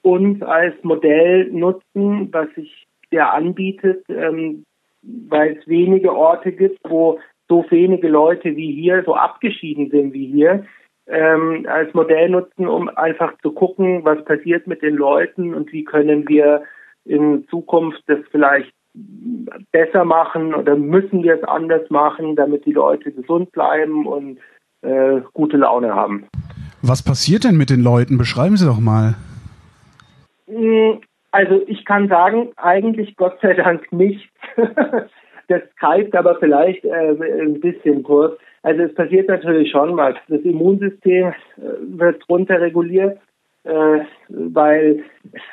[0.07, 4.65] uns als Modell nutzen, was sich ja anbietet, ähm,
[5.03, 10.27] weil es wenige Orte gibt, wo so wenige Leute wie hier so abgeschieden sind wie
[10.27, 10.65] hier,
[11.09, 15.85] ähm, als Modell nutzen, um einfach zu gucken, was passiert mit den Leuten und wie
[15.85, 16.63] können wir
[17.05, 18.73] in Zukunft das vielleicht
[19.73, 24.39] besser machen oder müssen wir es anders machen, damit die Leute gesund bleiben und
[24.83, 26.27] äh, gute Laune haben.
[26.83, 28.19] Was passiert denn mit den Leuten?
[28.19, 29.17] Beschreiben Sie doch mal.
[30.57, 31.01] Mm,
[31.33, 34.29] also ich kann sagen, eigentlich Gott sei Dank nicht.
[35.49, 38.39] das greift aber vielleicht äh, ein bisschen kurz.
[38.63, 40.17] Also es passiert natürlich schon was.
[40.29, 41.35] Das Immunsystem äh,
[41.81, 43.19] wird runterreguliert,
[43.65, 45.05] äh, weil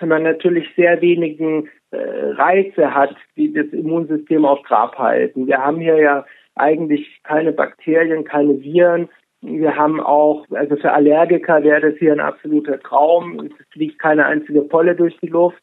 [0.02, 5.48] man natürlich sehr wenigen äh, Reize hat, die das Immunsystem auf Trab halten.
[5.48, 6.26] Wir haben hier ja
[6.56, 9.10] eigentlich keine Bakterien, keine Viren.
[9.46, 13.50] Wir haben auch, also für Allergiker wäre das hier ein absoluter Traum.
[13.60, 15.62] Es fliegt keine einzige Polle durch die Luft.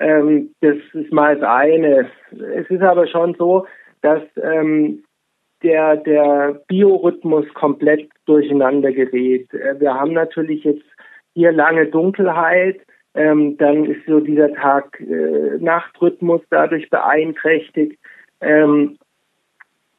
[0.00, 2.10] Ähm, das ist mal das eine.
[2.30, 3.66] Es ist aber schon so,
[4.00, 5.04] dass ähm,
[5.62, 9.52] der, der Biorhythmus komplett durcheinander gerät.
[9.52, 10.86] Äh, wir haben natürlich jetzt
[11.34, 12.80] hier lange Dunkelheit,
[13.14, 17.98] ähm, dann ist so dieser Tag-Nacht-Rhythmus äh, dadurch beeinträchtigt.
[18.40, 18.96] Ähm,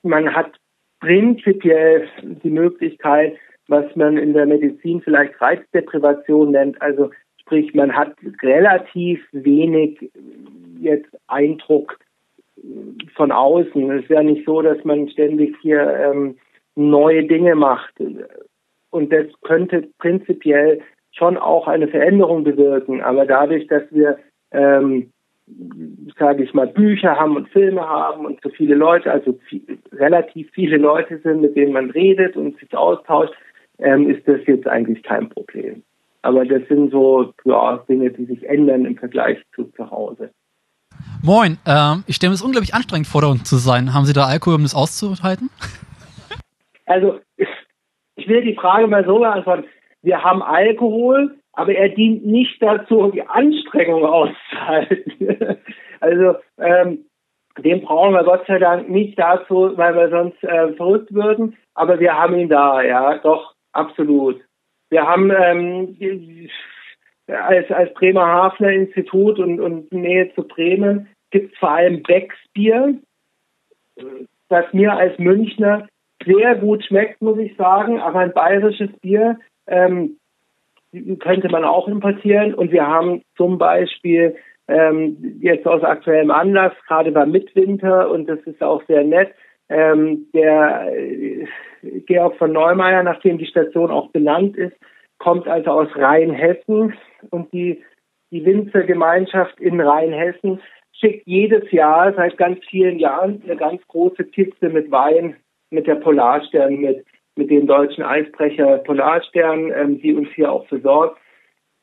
[0.01, 0.58] man hat
[0.99, 3.37] prinzipiell die Möglichkeit,
[3.67, 10.11] was man in der Medizin vielleicht Reizdeprivation nennt, also sprich, man hat relativ wenig
[10.79, 11.97] jetzt Eindruck
[13.15, 13.91] von außen.
[13.91, 16.37] Es ist ja nicht so, dass man ständig hier ähm,
[16.75, 17.93] neue Dinge macht.
[18.91, 20.81] Und das könnte prinzipiell
[21.11, 23.01] schon auch eine Veränderung bewirken.
[23.01, 24.17] Aber dadurch, dass wir,
[24.51, 25.11] ähm,
[26.17, 30.49] sage ich mal, Bücher haben und Filme haben und so viele Leute, also viel, relativ
[30.51, 33.33] viele Leute sind, mit denen man redet und sich austauscht,
[33.79, 35.83] ähm, ist das jetzt eigentlich kein Problem.
[36.21, 40.31] Aber das sind so ja, Dinge, die sich ändern im Vergleich zu zu Hause.
[41.23, 43.93] Moin, ähm, ich stelle mir es unglaublich anstrengend vor, da unten zu sein.
[43.93, 45.49] Haben Sie da Alkohol, um das auszuhalten?
[46.85, 47.19] Also,
[48.15, 49.65] ich will die Frage mal so beantworten.
[50.01, 55.57] Wir haben Alkohol, aber er dient nicht dazu, die Anstrengung auszuhalten.
[55.99, 57.05] also, ähm,
[57.57, 61.57] den brauchen wir Gott sei Dank nicht dazu, weil wir sonst äh, verrückt würden.
[61.73, 64.39] Aber wir haben ihn da, ja, doch, absolut.
[64.89, 66.49] Wir haben ähm,
[67.27, 72.95] als, als Bremerhavener Institut und, und Nähe zu Bremen gibt es vor allem Becksbier,
[74.47, 75.89] das mir als Münchner
[76.25, 77.99] sehr gut schmeckt, muss ich sagen.
[77.99, 79.37] Aber ein bayerisches Bier
[79.67, 80.18] ähm,
[81.19, 82.53] könnte man auch importieren.
[82.53, 84.35] Und wir haben zum Beispiel
[84.67, 89.33] ähm, jetzt aus aktuellem Anlass, gerade beim Mitwinter, und das ist auch sehr nett,
[89.69, 91.45] ähm, der äh,
[92.05, 94.75] Georg von Neumeier, nachdem die Station auch benannt ist,
[95.19, 96.93] kommt also aus Rheinhessen
[97.29, 97.83] und die,
[98.31, 100.61] die Winzergemeinschaft in Rheinhessen
[100.93, 105.35] schickt jedes Jahr seit ganz vielen Jahren eine ganz große Kiste mit Wein
[105.71, 107.05] mit der Polarstern mit,
[107.39, 111.17] mit dem deutschen Eisbrecher Polarstern, ähm, die uns hier auch versorgt.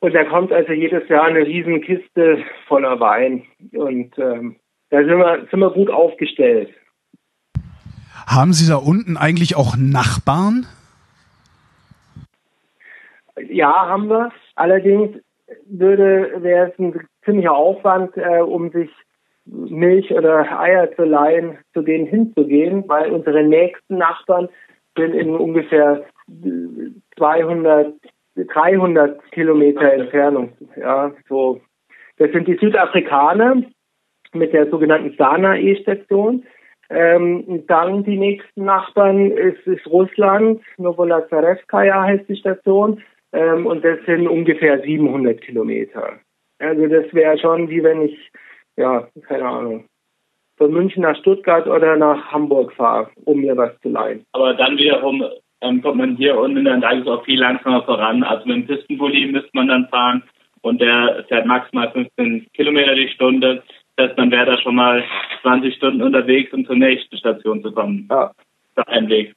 [0.00, 3.44] Und da kommt also jedes Jahr eine riesen Kiste voller Wein.
[3.72, 4.56] Und ähm,
[4.90, 6.70] da sind wir, sind wir gut aufgestellt.
[8.26, 10.66] Haben Sie da unten eigentlich auch Nachbarn?
[13.48, 14.30] Ja, haben wir.
[14.54, 15.16] Allerdings
[15.64, 18.90] würde, wäre es ein ziemlicher Aufwand, äh, um sich
[19.46, 24.48] Milch oder Eier zu leihen, zu denen hinzugehen, weil unsere nächsten Nachbarn
[24.96, 26.04] sind in ungefähr
[27.16, 27.94] 200,
[28.36, 30.52] 300 Kilometer Entfernung.
[30.76, 31.60] Ja, so.
[32.18, 33.62] Das sind die Südafrikaner
[34.32, 36.44] mit der sogenannten Sana-E-Station.
[36.88, 43.98] Ähm, dann die nächsten Nachbarn ist, ist Russland, Novolazareskaja heißt die Station, ähm, und das
[44.06, 46.20] sind ungefähr 700 Kilometer.
[46.58, 48.30] Also das wäre schon wie wenn ich,
[48.76, 49.84] ja, keine Ahnung,
[50.56, 54.24] von München nach Stuttgart oder nach Hamburg fahre, um mir was zu leihen.
[54.32, 55.24] Aber dann wiederum
[55.60, 58.22] ähm, kommt man hier unten in der Antarktis auch viel langsamer voran.
[58.22, 60.22] Also mit dem Pistenbully müsste man dann fahren
[60.62, 63.62] und der fährt maximal 15 Kilometer die Stunde.
[63.96, 65.02] Das heißt, man wäre da schon mal
[65.42, 68.08] 20 Stunden unterwegs, um zur nächsten Station zu kommen.
[68.10, 68.32] Ja.
[68.86, 69.34] Ein Weg.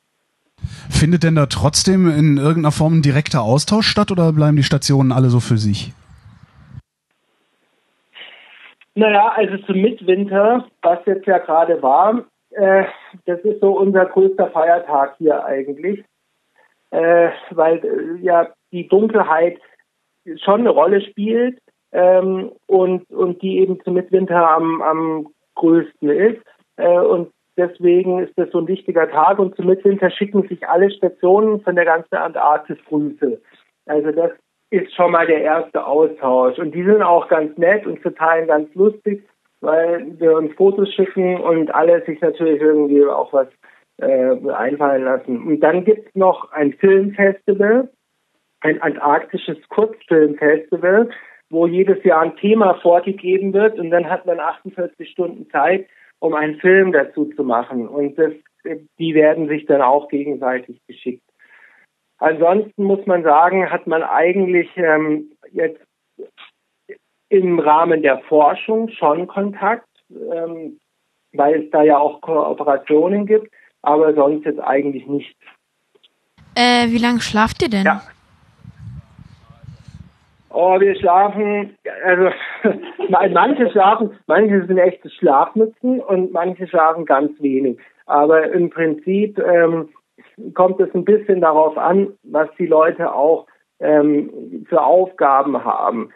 [0.90, 5.14] Findet denn da trotzdem in irgendeiner Form ein direkter Austausch statt oder bleiben die Stationen
[5.14, 5.94] alle so für sich?
[8.96, 12.86] Naja, also zum Mitwinter, was jetzt ja gerade war, äh,
[13.26, 16.04] das ist so unser größter Feiertag hier eigentlich,
[16.92, 19.60] äh, weil äh, ja die Dunkelheit
[20.44, 21.60] schon eine Rolle spielt
[21.92, 26.42] ähm, und, und die eben zum Mitwinter am, am größten ist.
[26.78, 30.90] Äh, und Deswegen ist das so ein wichtiger Tag und zum Mitwinter schicken sich alle
[30.92, 33.42] Stationen von der ganzen Antarktis Grüße.
[33.86, 34.32] Also das
[34.72, 36.58] ist schon mal der erste Austausch.
[36.60, 39.28] Und die sind auch ganz nett und zu Teilen ganz lustig,
[39.62, 43.48] weil wir uns Fotos schicken und alle sich natürlich irgendwie auch was
[43.98, 45.46] äh, einfallen lassen.
[45.46, 47.90] Und dann gibt's noch ein Filmfestival,
[48.62, 51.10] ein antarktisches Kurzfilmfestival,
[51.50, 55.88] wo jedes Jahr ein Thema vorgegeben wird und dann hat man 48 Stunden Zeit,
[56.20, 57.88] um einen Film dazu zu machen.
[57.88, 58.34] Und das,
[59.00, 61.24] die werden sich dann auch gegenseitig geschickt.
[62.20, 65.82] Ansonsten muss man sagen, hat man eigentlich ähm, jetzt
[67.30, 70.80] im Rahmen der Forschung schon Kontakt, ähm,
[71.34, 73.52] weil es da ja auch Kooperationen gibt,
[73.82, 75.36] aber sonst jetzt eigentlich nicht.
[76.56, 77.86] Äh, wie lange schlaft ihr denn?
[77.86, 78.02] Ja.
[80.52, 82.32] Oh, wir schlafen, also
[83.10, 87.80] manche schlafen, manche sind echte Schlafmützen und manche schlafen ganz wenig.
[88.08, 89.90] Aber im Prinzip ähm,
[90.54, 93.48] kommt es ein bisschen darauf an, was die Leute auch
[93.80, 96.12] ähm, für Aufgaben haben.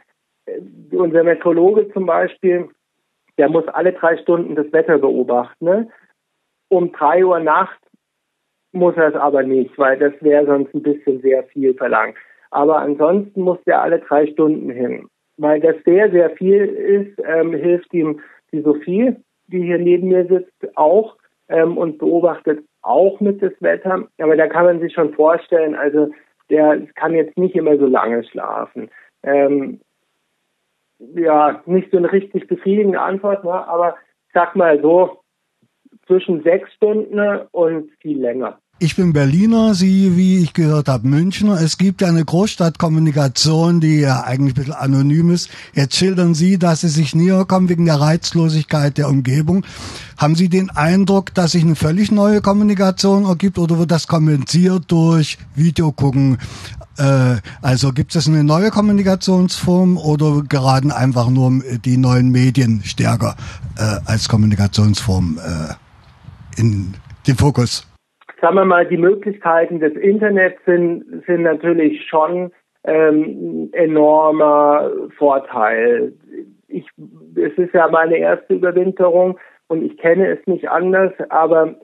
[0.92, 2.70] Unser Meteorologe zum Beispiel,
[3.38, 5.66] der muss alle drei Stunden das Wetter beobachten.
[5.66, 5.90] Ne?
[6.70, 7.80] Um drei Uhr nachts
[8.74, 12.16] muss er es aber nicht, weil das wäre sonst ein bisschen sehr viel verlangt.
[12.52, 15.08] Aber ansonsten muss der alle drei Stunden hin.
[15.38, 18.20] Weil das sehr, sehr viel ist, ähm, hilft ihm
[18.52, 19.16] die Sophie,
[19.48, 21.18] die hier neben mir sitzt, auch
[21.50, 24.08] ähm, und beobachtet auch mit das Wetter.
[24.20, 26.12] Aber da kann man sich schon vorstellen, also
[26.50, 28.90] der kann jetzt nicht immer so lange schlafen.
[29.24, 29.80] Ähm,
[31.00, 33.68] ja, nicht so eine richtig befriedigende Antwort, ne?
[33.68, 33.96] aber
[34.34, 35.20] sag mal so,
[36.08, 37.20] zwischen sechs Stunden
[37.52, 38.60] und viel länger.
[38.84, 41.54] Ich bin Berliner, Sie, wie ich gehört habe, Münchner.
[41.54, 45.48] Es gibt ja eine Großstadtkommunikation, die ja eigentlich ein bisschen anonym ist.
[45.74, 49.66] Jetzt schildern Sie, dass Sie sich näher kommen wegen der Reizlosigkeit der Umgebung.
[50.18, 54.84] Haben Sie den Eindruck, dass sich eine völlig neue Kommunikation ergibt oder wird das kompensiert
[54.90, 56.38] durch Videogucken?
[56.98, 63.38] Äh, also gibt es eine neue Kommunikationsform oder geraten einfach nur die neuen Medien stärker
[63.78, 67.86] äh, als Kommunikationsform äh, in den Fokus?
[68.44, 72.52] Sagen wir mal, die Möglichkeiten des Internets sind, sind natürlich schon
[72.84, 76.12] ähm, enormer Vorteil.
[76.68, 76.86] Ich,
[77.36, 79.40] es ist ja meine erste Überwinterung
[79.70, 81.76] und ich kenne es nicht anders, aber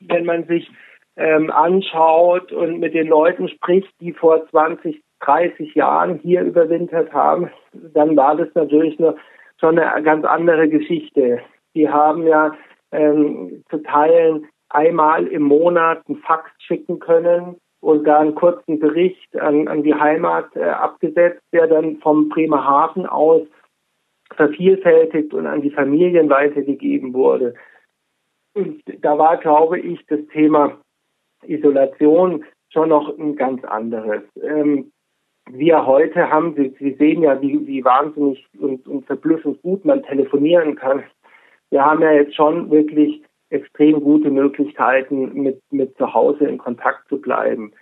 [0.00, 0.70] wenn man sich
[1.16, 7.50] ähm, anschaut und mit den Leuten spricht, die vor 20, 30 Jahren hier überwintert haben,
[7.72, 9.16] dann war das natürlich eine,
[9.58, 11.40] schon eine ganz andere Geschichte.
[11.74, 12.54] Die haben ja
[12.92, 19.38] ähm, zu Teilen einmal im Monat einen Fax schicken können und da einen kurzen Bericht
[19.38, 23.42] an, an die Heimat äh, abgesetzt, der dann vom Bremerhaven aus
[24.34, 27.54] vervielfältigt und an die Familien weitergegeben wurde.
[28.54, 30.78] Und da war, glaube ich, das Thema
[31.44, 34.22] Isolation schon noch ein ganz anderes.
[34.42, 34.90] Ähm,
[35.48, 40.74] wir heute haben, Sie, sehen ja, wie, wie wahnsinnig und, und verblüffend gut man telefonieren
[40.74, 41.04] kann.
[41.70, 47.08] Wir haben ja jetzt schon wirklich extrem gute Möglichkeiten, mit, mit zu Hause in Kontakt
[47.08, 47.72] zu bleiben.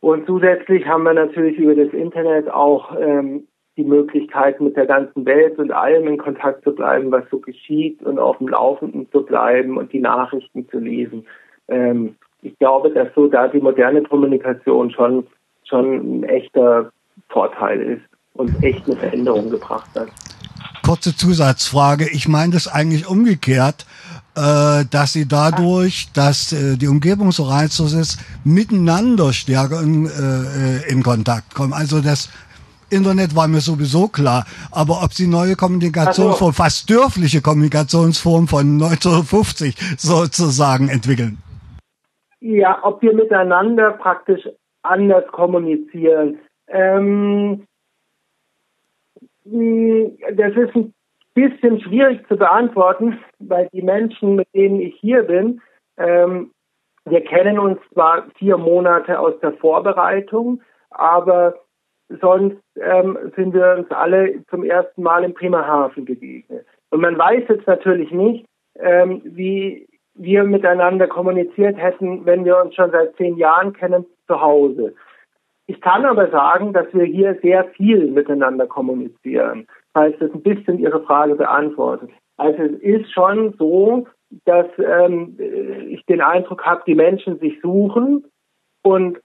[0.00, 5.26] Und zusätzlich haben wir natürlich über das Internet auch ähm, die Möglichkeit, mit der ganzen
[5.26, 9.22] Welt und allem in Kontakt zu bleiben, was so geschieht und auf dem Laufenden zu
[9.22, 11.26] bleiben und die Nachrichten zu lesen.
[11.68, 15.26] Ähm, ich glaube, dass so da die moderne Kommunikation schon,
[15.64, 16.92] schon ein echter
[17.28, 18.02] Vorteil ist
[18.34, 20.08] und echt eine Veränderung gebracht hat.
[20.84, 22.06] Kurze Zusatzfrage.
[22.12, 23.86] Ich meine das eigentlich umgekehrt
[24.36, 30.92] äh, dass sie dadurch, dass äh, die Umgebung so reizlos ist, miteinander stärker in, äh,
[30.92, 31.72] in Kontakt kommen.
[31.72, 32.30] Also das
[32.90, 36.62] Internet war mir sowieso klar, aber ob sie neue Kommunikationsformen, so.
[36.62, 41.38] fast dörfliche Kommunikationsformen von 1950 sozusagen entwickeln.
[42.40, 44.46] Ja, ob wir miteinander praktisch
[44.82, 46.38] anders kommunizieren.
[46.68, 47.66] Ähm,
[49.44, 50.92] das ist ein
[51.36, 55.60] bisschen schwierig zu beantworten, weil die Menschen, mit denen ich hier bin,
[55.98, 56.50] ähm,
[57.04, 60.60] wir kennen uns zwar vier Monate aus der Vorbereitung,
[60.90, 61.54] aber
[62.08, 66.66] sonst ähm, sind wir uns alle zum ersten Mal im Bremerhaven begegnet.
[66.90, 68.46] Und man weiß jetzt natürlich nicht,
[68.78, 74.40] ähm, wie wir miteinander kommuniziert hätten, wenn wir uns schon seit zehn Jahren kennen, zu
[74.40, 74.94] Hause.
[75.66, 79.66] Ich kann aber sagen, dass wir hier sehr viel miteinander kommunizieren
[79.96, 82.10] falls das ein bisschen Ihre Frage beantwortet.
[82.36, 84.06] Also es ist schon so,
[84.44, 85.38] dass ähm,
[85.88, 88.26] ich den Eindruck habe, die Menschen sich suchen
[88.82, 89.18] und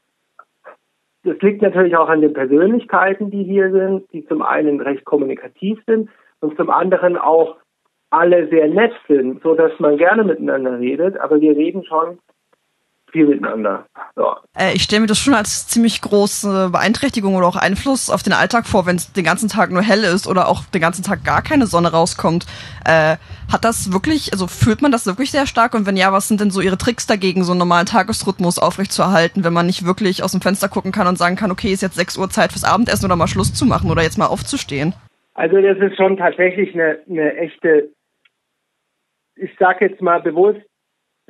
[1.25, 5.77] das liegt natürlich auch an den Persönlichkeiten, die hier sind, die zum einen recht kommunikativ
[5.85, 6.09] sind
[6.39, 7.57] und zum anderen auch
[8.09, 11.19] alle sehr nett sind, so dass man gerne miteinander redet.
[11.19, 12.17] Aber wir reden schon
[13.11, 13.85] viel miteinander.
[14.17, 14.37] Ja.
[14.57, 18.33] Äh, ich stelle mir das schon als ziemlich große Beeinträchtigung oder auch Einfluss auf den
[18.33, 21.23] Alltag vor, wenn es den ganzen Tag nur hell ist oder auch den ganzen Tag
[21.23, 22.45] gar keine Sonne rauskommt.
[22.85, 23.17] Äh,
[23.51, 25.73] hat das wirklich, also fühlt man das wirklich sehr stark?
[25.73, 29.43] Und wenn ja, was sind denn so Ihre Tricks dagegen, so einen normalen Tagesrhythmus aufrechtzuerhalten,
[29.43, 31.95] wenn man nicht wirklich aus dem Fenster gucken kann und sagen kann, okay, ist jetzt
[31.95, 34.93] 6 Uhr Zeit fürs Abendessen oder mal Schluss zu machen oder jetzt mal aufzustehen?
[35.33, 37.89] Also das ist schon tatsächlich eine, eine echte,
[39.35, 40.61] ich sage jetzt mal bewusst,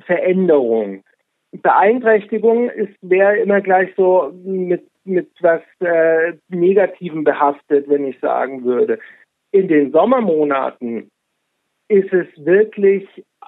[0.06, 1.04] Veränderung
[1.52, 8.64] Beeinträchtigung ist wäre immer gleich so mit mit was äh, Negativem behaftet, wenn ich sagen
[8.64, 9.00] würde.
[9.52, 11.10] In den Sommermonaten
[11.88, 13.06] ist es wirklich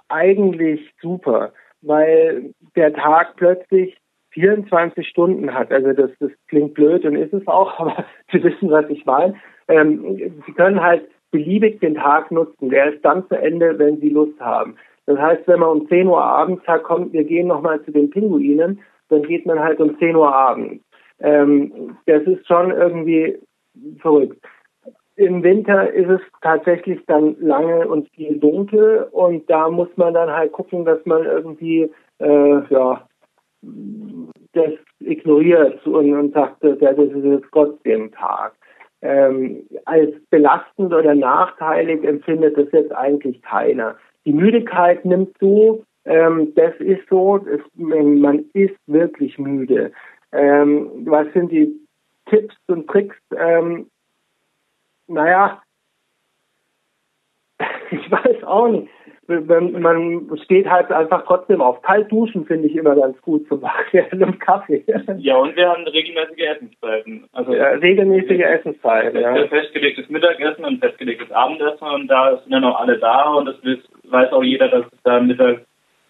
[0.09, 3.97] eigentlich super, weil der Tag plötzlich
[4.31, 5.71] 24 Stunden hat.
[5.71, 9.35] Also das, das klingt blöd und ist es auch, aber Sie wissen, was ich meine.
[9.67, 12.69] Ähm, Sie können halt beliebig den Tag nutzen.
[12.69, 14.75] Der ist dann zu Ende, wenn Sie Lust haben.
[15.05, 18.09] Das heißt, wenn man um 10 Uhr abends sagt, kommt, wir gehen nochmal zu den
[18.09, 18.79] Pinguinen,
[19.09, 20.83] dann geht man halt um 10 Uhr abends.
[21.19, 23.37] Ähm, das ist schon irgendwie
[23.99, 24.43] verrückt.
[25.15, 30.31] Im Winter ist es tatsächlich dann lange und viel dunkel und da muss man dann
[30.31, 33.07] halt gucken, dass man irgendwie äh, ja
[34.53, 38.53] das ignoriert und, und sagt, ja, das ist jetzt trotzdem Tag.
[39.01, 43.95] Ähm, als belastend oder nachteilig empfindet das jetzt eigentlich keiner.
[44.25, 49.91] Die Müdigkeit nimmt zu, ähm, das ist so, es, man ist wirklich müde.
[50.31, 51.73] Ähm, was sind die
[52.27, 53.17] Tipps und Tricks?
[53.35, 53.89] Ähm,
[55.07, 55.61] naja,
[57.91, 58.89] ich weiß auch nicht
[59.27, 61.81] man steht halt einfach trotzdem auf.
[61.81, 64.83] Kalt duschen finde ich immer ganz gut zum Beispiel einem Kaffee.
[65.17, 67.25] Ja, und wir haben regelmäßige Essenszeiten.
[67.33, 69.47] Also ja, regelmäßige Essenszeiten, ja.
[69.47, 73.55] Festgelegtes Mittagessen und festgelegtes Abendessen und da sind dann auch alle da und das
[74.09, 75.61] weiß auch jeder, dass es da Mittag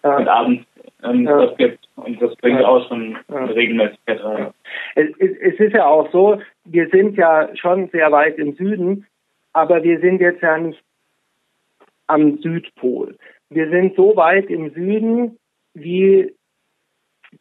[0.02, 0.16] ja.
[0.16, 0.66] und Abend
[1.04, 1.46] ähm, ja.
[1.46, 1.88] das gibt.
[1.96, 2.66] Und das bringt ja.
[2.66, 3.44] auch schon ja.
[3.44, 4.50] Regelmäßigkeit rein.
[4.94, 9.06] Es, es ist ja auch so, wir sind ja schon sehr weit im Süden,
[9.52, 10.82] aber wir sind jetzt ja nicht
[12.06, 13.16] am Südpol.
[13.50, 15.38] Wir sind so weit im Süden
[15.74, 16.34] wie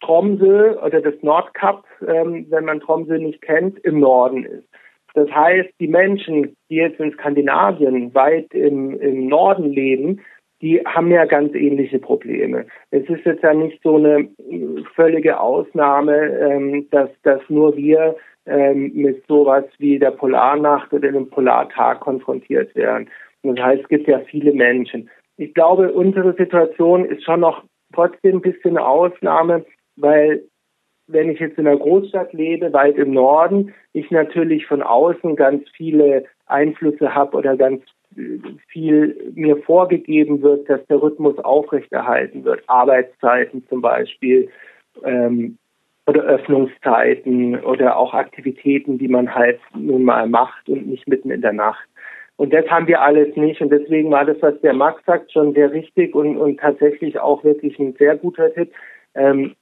[0.02, 4.68] Tromsø oder das Nordkap, ähm, wenn man Tromsø nicht kennt, im Norden ist.
[5.14, 10.22] Das heißt, die Menschen, die jetzt in Skandinavien weit im, im Norden leben,
[10.62, 12.66] die haben ja ganz ähnliche Probleme.
[12.90, 14.30] Es ist jetzt ja nicht so eine
[14.96, 21.30] völlige Ausnahme, ähm, dass, dass nur wir ähm, mit sowas wie der Polarnacht oder dem
[21.30, 23.10] Polartag konfrontiert werden.
[23.44, 25.10] Das heißt, es gibt ja viele Menschen.
[25.38, 27.64] Ich glaube, unsere Situation ist schon noch
[27.94, 29.66] trotzdem ein bisschen eine Ausnahme,
[29.96, 30.44] weil
[31.08, 35.68] wenn ich jetzt in einer Großstadt lebe, weit im Norden, ich natürlich von außen ganz
[35.76, 37.84] viele Einflüsse habe oder ganz
[38.68, 42.64] viel mir vorgegeben wird, dass der Rhythmus aufrechterhalten wird.
[42.68, 44.50] Arbeitszeiten zum Beispiel
[45.04, 45.58] ähm,
[46.06, 51.42] oder Öffnungszeiten oder auch Aktivitäten, die man halt nun mal macht und nicht mitten in
[51.42, 51.88] der Nacht.
[52.36, 53.62] Und das haben wir alles nicht.
[53.62, 57.44] Und deswegen war das, was der Max sagt, schon sehr richtig und, und tatsächlich auch
[57.44, 58.72] wirklich ein sehr guter Tipp.
[59.16, 59.56] Ähm,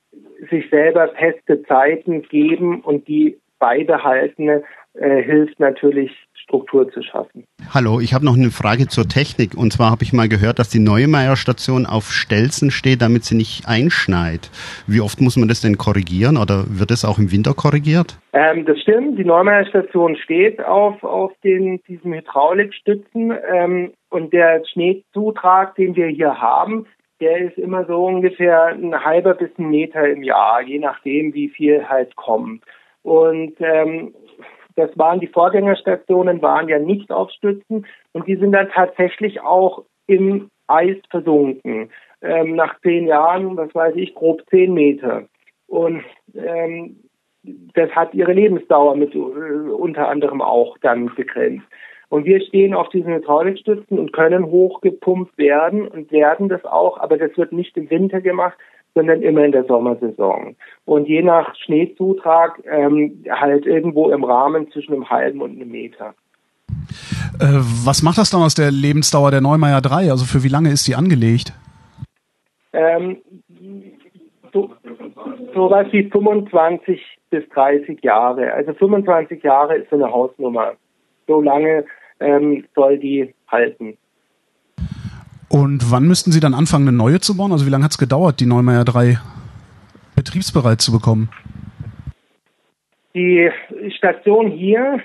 [0.50, 4.64] sich selber feste Zeiten geben und die beibehalten,
[4.94, 7.46] äh, hilft natürlich Struktur zu schaffen.
[7.74, 9.56] Hallo, ich habe noch eine Frage zur Technik.
[9.56, 13.36] Und zwar habe ich mal gehört, dass die Neumeier Station auf Stelzen steht, damit sie
[13.36, 14.50] nicht einschneit.
[14.88, 18.18] Wie oft muss man das denn korrigieren oder wird es auch im Winter korrigiert?
[18.34, 19.18] Ähm, das stimmt.
[19.18, 23.34] Die Neumeier Station steht auf, auf den, diesen Hydraulikstützen.
[23.54, 26.86] Ähm, und der Schneezutrag, den wir hier haben,
[27.22, 31.50] der ist immer so ungefähr ein halber bis ein Meter im Jahr, je nachdem, wie
[31.50, 32.64] viel halt kommt.
[33.04, 34.14] Und ähm,
[34.82, 39.84] das waren die Vorgängerstationen, waren ja nicht auf Stützen und die sind dann tatsächlich auch
[40.08, 41.90] im Eis versunken.
[42.22, 45.24] Ähm, nach zehn Jahren, was weiß ich, grob zehn Meter.
[45.68, 46.04] Und
[46.36, 46.98] ähm,
[47.44, 51.66] das hat ihre Lebensdauer mit äh, unter anderem auch dann begrenzt.
[52.10, 57.18] Und wir stehen auf diesen Hydraulikstützen und können hochgepumpt werden und werden das auch, aber
[57.18, 58.58] das wird nicht im Winter gemacht,
[58.94, 60.56] sondern immer in der Sommersaison.
[60.86, 66.14] Und je nach Schneezutrag ähm, halt irgendwo im Rahmen zwischen einem halben und einem Meter.
[67.40, 70.12] Äh, was macht das dann aus der Lebensdauer der Neumeier 3?
[70.12, 71.54] Also für wie lange ist die angelegt?
[72.74, 73.18] Ähm,
[74.54, 74.74] so,
[75.54, 78.54] so was wie 25 bis 30 Jahre.
[78.54, 80.74] Also 25 Jahre ist so eine Hausnummer.
[81.28, 81.86] So lange
[82.20, 83.98] ähm, soll die halten.
[85.52, 87.52] Und wann müssten Sie dann anfangen, eine neue zu bauen?
[87.52, 89.18] Also wie lange hat es gedauert, die Neumeier 3
[90.16, 91.30] betriebsbereit zu bekommen?
[93.14, 93.52] Die
[93.98, 95.02] Station hier,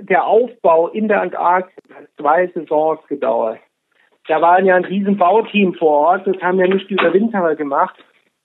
[0.00, 3.60] der Aufbau in der Antarktis hat zwei Saisons gedauert.
[4.26, 7.94] Da war ja ein riesen Bauteam vor Ort, das haben ja nicht die Überwinterer gemacht,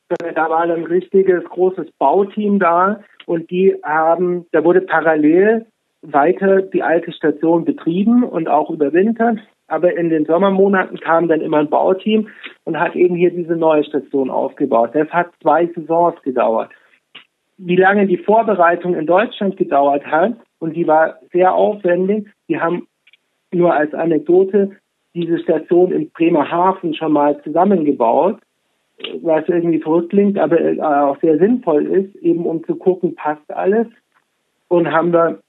[0.08, 5.66] sondern da war ein richtiges großes Bauteam da und die haben, da wurde parallel
[6.04, 9.40] weiter die alte Station betrieben und auch überwintert.
[9.68, 12.28] Aber in den Sommermonaten kam dann immer ein Bauteam
[12.66, 14.92] und hat eben hier diese neue Station aufgebaut.
[14.94, 16.70] Das hat zwei Saisons gedauert.
[17.58, 22.88] Wie lange die Vorbereitung in Deutschland gedauert hat, und die war sehr aufwendig, die haben
[23.52, 24.72] nur als Anekdote
[25.14, 28.40] diese Station in Bremerhaven schon mal zusammengebaut.
[29.22, 33.50] was irgendwie verrückt klingt, aber äh, auch sehr sinnvoll ist, eben um zu gucken, passt
[33.52, 33.88] alles.
[34.68, 35.40] Und haben wir,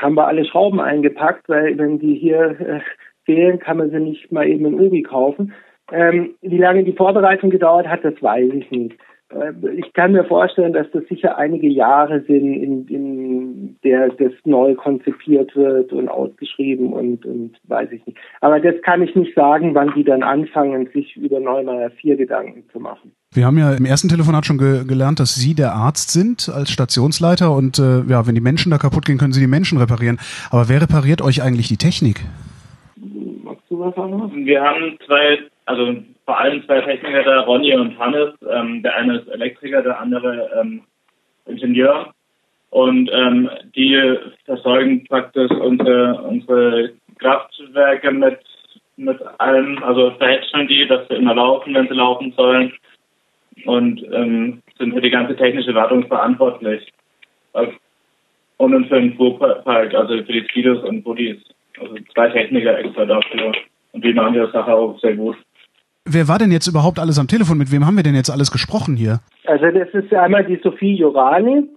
[0.00, 2.80] haben wir alle Schrauben eingepackt, weil wenn die hier äh,
[3.28, 5.52] fehlen, kann man sie nicht mal eben in Obi kaufen.
[5.92, 8.96] Ähm, wie lange die Vorbereitung gedauert hat, das weiß ich nicht.
[9.30, 14.32] Äh, ich kann mir vorstellen, dass das sicher einige Jahre sind, in, in der das
[14.44, 18.18] neu konzipiert wird und ausgeschrieben und, und weiß ich nicht.
[18.40, 22.64] Aber das kann ich nicht sagen, wann die dann anfangen, sich über Neumeier 4 Gedanken
[22.72, 23.12] zu machen.
[23.34, 26.70] Wir haben ja im ersten Telefonat schon ge gelernt, dass Sie der Arzt sind als
[26.70, 30.18] Stationsleiter und äh, ja, wenn die Menschen da kaputt gehen, können Sie die Menschen reparieren.
[30.50, 32.24] Aber wer repariert euch eigentlich die Technik?
[33.78, 33.94] Was?
[33.96, 38.34] Wir haben zwei, also vor allem zwei Techniker da, Ronny und Hannes.
[38.50, 40.82] Ähm, der eine ist Elektriker, der andere ähm,
[41.46, 42.12] Ingenieur.
[42.70, 48.40] Und ähm, die versorgen praktisch unsere, unsere Kraftwerke mit,
[48.96, 52.72] mit allem, also verhätscheln die, dass sie immer laufen, wenn sie laufen sollen.
[53.64, 56.86] Und ähm, sind für die ganze technische Wartung verantwortlich.
[58.56, 61.38] Und für den Fuhrpark, also für die Skidos und Buddies.
[61.80, 63.52] Also zwei Techniker extra dafür.
[63.92, 65.36] Und die machen die Sache auch sehr gut.
[66.04, 67.58] Wer war denn jetzt überhaupt alles am Telefon?
[67.58, 69.20] Mit wem haben wir denn jetzt alles gesprochen hier?
[69.44, 71.68] Also das ist einmal die Sophie Jorani,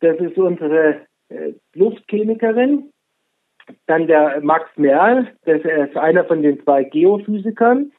[0.00, 2.84] das ist unsere äh, Luftchemikerin.
[3.86, 7.92] Dann der Max Merl, das ist einer von den zwei Geophysikern.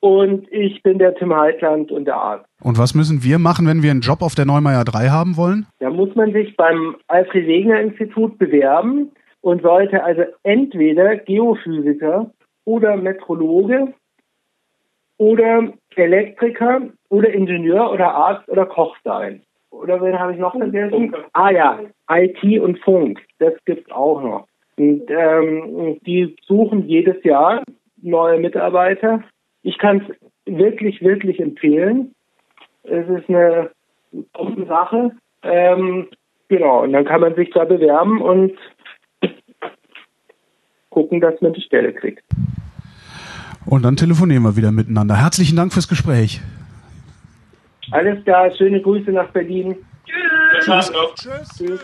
[0.00, 2.46] Und ich bin der Tim Heitland und der Arzt.
[2.60, 5.66] Und was müssen wir machen, wenn wir einen Job auf der Neumeier 3 haben wollen?
[5.78, 9.12] Da muss man sich beim Alfred Wegener Institut bewerben
[9.42, 12.30] und sollte also entweder Geophysiker
[12.64, 13.92] oder Metrologe
[15.18, 19.42] oder Elektriker oder Ingenieur oder Arzt oder Koch sein.
[19.70, 21.14] Oder wen habe ich noch vergessen?
[21.32, 21.80] Ah ja,
[22.10, 24.46] IT und Funk, das gibt's auch noch.
[24.76, 27.62] Und ähm, die suchen jedes Jahr
[28.00, 29.22] neue Mitarbeiter.
[29.62, 32.14] Ich kann es wirklich, wirklich empfehlen.
[32.84, 33.70] Es ist eine
[34.32, 35.12] gute Sache.
[35.42, 36.08] Ähm,
[36.48, 38.52] genau, und dann kann man sich da bewerben und
[40.92, 42.22] gucken, dass man die Stelle kriegt.
[43.66, 45.16] Und dann telefonieren wir wieder miteinander.
[45.16, 46.40] Herzlichen Dank fürs Gespräch.
[47.90, 49.76] Alles klar, schöne Grüße nach Berlin.
[50.60, 50.92] Tschüss.
[51.16, 51.48] Tschüss.
[51.58, 51.80] Tschüss.